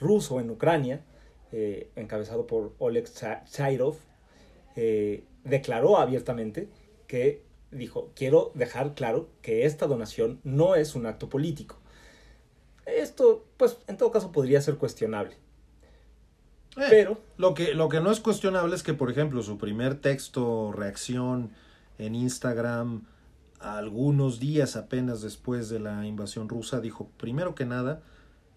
[0.00, 1.04] ruso en Ucrania,
[1.52, 3.08] eh, encabezado por Oleg
[3.48, 3.98] Chairov,
[4.74, 6.68] eh, declaró abiertamente
[7.06, 11.78] que dijo, quiero dejar claro que esta donación no es un acto político.
[12.84, 15.36] Esto, pues, en todo caso podría ser cuestionable.
[16.76, 19.94] Eh, Pero- Lo que, lo que no es cuestionable es que, por ejemplo, su primer
[19.96, 21.50] texto, reacción
[21.98, 23.02] en Instagram,
[23.60, 28.02] algunos días apenas después de la invasión rusa, dijo, primero que nada,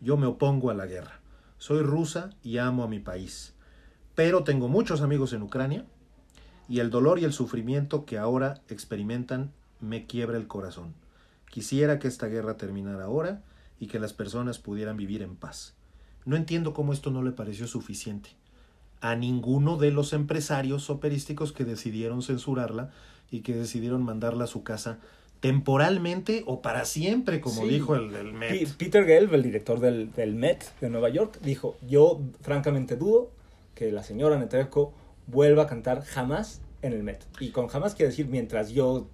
[0.01, 1.19] yo me opongo a la guerra.
[1.57, 3.53] Soy rusa y amo a mi país.
[4.15, 5.85] Pero tengo muchos amigos en Ucrania
[6.69, 9.51] y el dolor y el sufrimiento que ahora experimentan
[9.81, 10.93] me quiebra el corazón.
[11.49, 13.41] Quisiera que esta guerra terminara ahora
[13.79, 15.75] y que las personas pudieran vivir en paz.
[16.25, 18.31] No entiendo cómo esto no le pareció suficiente
[19.01, 22.91] a ninguno de los empresarios operísticos que decidieron censurarla
[23.29, 24.99] y que decidieron mandarla a su casa
[25.41, 27.69] temporalmente o para siempre, como Sí.
[27.69, 28.73] dijo el, el P- Met.
[28.77, 33.29] Peter Gelb, el director del, del Met de Nueva York, dijo, yo francamente dudo
[33.75, 34.93] que la señora Netrebko
[35.27, 37.23] vuelva a cantar jamás en el Met.
[37.39, 39.07] Y con jamás quiere decir mientras yo...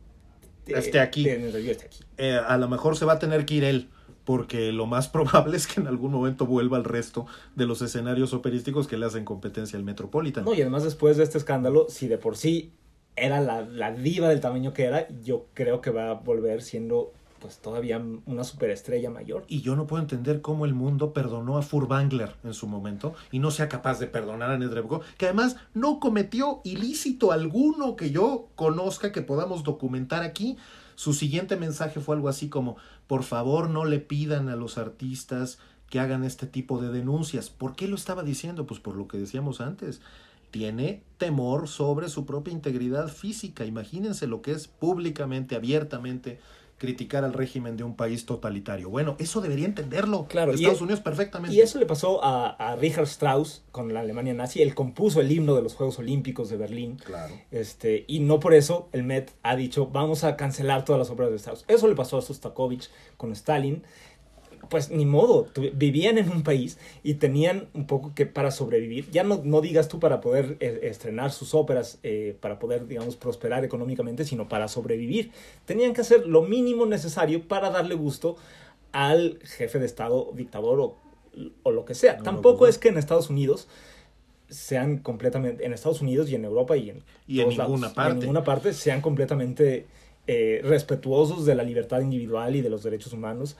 [0.67, 1.23] eh, Esté aquí.
[1.25, 1.99] mientras yo esté aquí.
[2.17, 3.89] Eh, a lo mejor se va a tener que ir él,
[4.25, 8.33] porque lo más probable es que en algún momento vuelva al resto de los escenarios
[8.33, 10.45] operísticos que le hacen competencia al Metropolitan.
[10.45, 12.73] No, y además después de este escándalo, si de por sí
[13.15, 17.13] era la, la diva del tamaño que era, yo creo que va a volver siendo
[17.41, 19.43] pues todavía una superestrella mayor.
[19.47, 23.39] Y yo no puedo entender cómo el mundo perdonó a Furtwängler en su momento y
[23.39, 28.49] no sea capaz de perdonar a Nedrebko, que además no cometió ilícito alguno que yo
[28.55, 30.57] conozca, que podamos documentar aquí.
[31.01, 32.77] Su siguiente mensaje fue algo así como,
[33.07, 35.57] por favor no le pidan a los artistas
[35.89, 37.49] que hagan este tipo de denuncias.
[37.49, 38.67] ¿Por qué lo estaba diciendo?
[38.67, 39.99] Pues por lo que decíamos antes.
[40.51, 43.65] Tiene temor sobre su propia integridad física.
[43.65, 46.39] Imagínense lo que es públicamente, abiertamente,
[46.81, 48.89] criticar al régimen de un país totalitario.
[48.89, 51.55] Bueno, eso debería entenderlo Claro, Estados e- Unidos perfectamente.
[51.55, 54.63] Y eso le pasó a, a Richard Strauss con la Alemania nazi.
[54.63, 56.97] Él compuso el himno de los Juegos Olímpicos de Berlín.
[57.05, 57.35] Claro.
[57.51, 61.29] Este, y no por eso el Met ha dicho vamos a cancelar todas las obras
[61.29, 61.65] de Strauss.
[61.67, 63.83] Eso le pasó a Sostakovich con Stalin.
[64.71, 69.21] Pues ni modo, vivían en un país y tenían un poco que para sobrevivir, ya
[69.23, 73.65] no, no digas tú para poder eh, estrenar sus óperas, eh, para poder, digamos, prosperar
[73.65, 75.31] económicamente, sino para sobrevivir.
[75.65, 78.37] Tenían que hacer lo mínimo necesario para darle gusto
[78.93, 80.95] al jefe de Estado, dictador o,
[81.63, 82.15] o lo que sea.
[82.17, 83.67] No, Tampoco no, es que en Estados Unidos
[84.47, 87.89] sean completamente, en Estados Unidos y en Europa y en, Y en lados, ninguna y
[87.89, 88.19] en parte.
[88.19, 89.85] ninguna parte sean completamente
[90.27, 93.57] eh, respetuosos de la libertad individual y de los derechos humanos.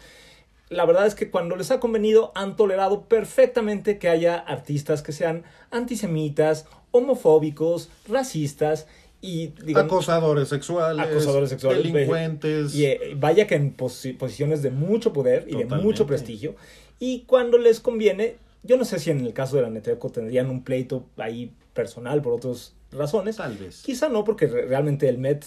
[0.72, 5.12] La verdad es que cuando les ha convenido han tolerado perfectamente que haya artistas que
[5.12, 8.88] sean antisemitas, homofóbicos, racistas
[9.20, 12.74] y digamos, Acosadores sexuales, Acosadores sexuales, delincuentes.
[12.74, 16.56] y eh, vaya que en posi- posiciones de mucho poder y de mucho prestigio.
[17.00, 20.50] Y cuando les conviene, yo no sé si en el caso de la Netrebko tendrían
[20.50, 23.36] un pleito ahí personal por otras razones.
[23.38, 23.82] Tal vez.
[23.84, 25.46] Quizá no, porque re- realmente el Met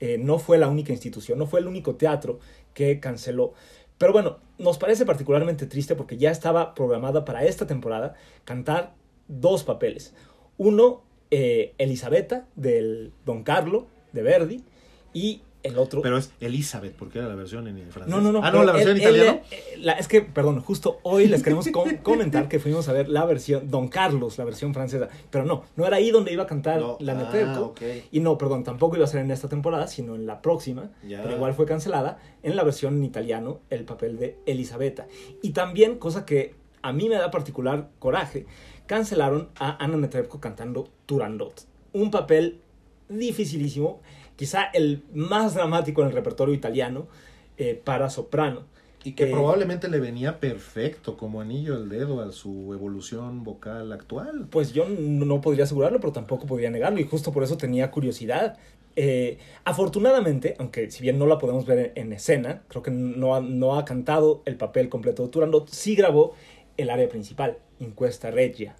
[0.00, 2.38] eh, no fue la única institución, no fue el único teatro
[2.74, 3.54] que canceló.
[3.98, 8.94] Pero bueno, nos parece particularmente triste porque ya estaba programada para esta temporada cantar
[9.28, 10.14] dos papeles.
[10.58, 14.64] Uno, eh, Elisabetta, del Don Carlo, de Verdi,
[15.12, 16.02] y el otro...
[16.02, 18.14] Pero es Elizabeth, porque era la versión en francés.
[18.14, 18.42] No, no, no.
[18.44, 19.30] Ah, no, la versión en italiano.
[19.50, 22.92] él, eh, la- es que, perdón, justo hoy les queremos com- comentar que fuimos a
[22.92, 25.08] ver la versión, Don Carlos, la versión francesa.
[25.30, 26.96] Pero no, no era ahí donde iba a cantar No.
[27.00, 27.72] la Ah.
[28.12, 30.90] Y no, perdón, tampoco iba a ser en esta temporada, sino en la próxima.
[31.06, 31.22] Ya.
[31.22, 35.06] Pero igual fue cancelada en la versión en italiano, el papel de Elisabetta.
[35.42, 38.46] Y también, cosa que a mí me da particular coraje,
[38.86, 41.66] cancelaron a Anna Netrebko cantando Turandot.
[41.92, 42.60] Un papel
[43.08, 44.00] dificilísimo,
[44.36, 47.08] quizá el más dramático en el repertorio italiano
[47.56, 48.64] eh, para soprano.
[49.04, 53.92] Y que Eh, probablemente le venía perfecto, como anillo al dedo, a su evolución vocal
[53.92, 54.48] actual.
[54.50, 58.58] Pues yo no podría asegurarlo, pero tampoco podría negarlo, y justo por eso tenía curiosidad.
[58.96, 63.36] Eh, afortunadamente, aunque si bien no la podemos ver en, en escena, creo que no
[63.36, 66.34] ha, no ha cantado el papel completo de Turandot, sí grabó
[66.76, 68.74] el área principal, Incuesta Regia.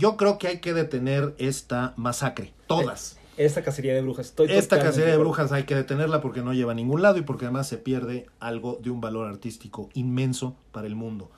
[0.00, 3.18] Yo creo que hay que detener esta masacre, todas.
[3.36, 4.28] Esta cacería de brujas.
[4.28, 7.22] Estoy Esta cacería de brujas hay que detenerla porque no lleva a ningún lado y
[7.22, 11.30] porque además se pierde algo de un valor artístico inmenso para el mundo.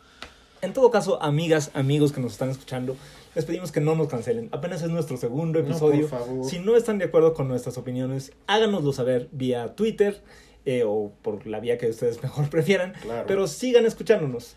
[0.60, 2.96] En todo caso, amigas, amigos que nos están escuchando,
[3.34, 4.48] les pedimos que no nos cancelen.
[4.52, 6.08] Apenas es nuestro segundo No, episodio.
[6.08, 6.44] por favor.
[6.48, 10.22] Si no están de acuerdo con nuestras opiniones, háganoslo saber vía Twitter
[10.66, 12.92] eh, o por la vía que ustedes mejor prefieran.
[13.02, 13.24] Claro.
[13.26, 14.54] Pero sigan escuchándonos.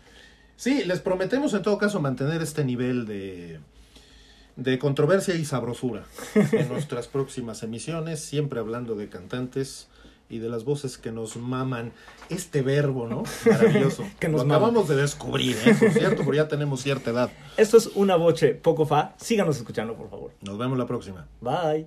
[0.54, 3.58] Sí, les prometemos en todo caso mantener este nivel de,
[4.56, 6.04] de controversia y sabrosura
[6.34, 9.88] en nuestras próximas emisiones, siempre hablando de cantantes
[10.28, 11.92] y de las voces que nos maman
[12.30, 13.22] este verbo, ¿no?
[13.48, 14.04] Maravilloso.
[14.18, 14.56] Que nos Lo mama.
[14.56, 15.76] acabamos de descubrir, ¿eh?
[15.78, 17.30] Por cierto, porque ya tenemos cierta edad.
[17.56, 19.14] Esto es una boche poco fa.
[19.18, 20.32] Síganos escuchando, por favor.
[20.40, 21.28] Nos vemos la próxima.
[21.40, 21.86] Bye.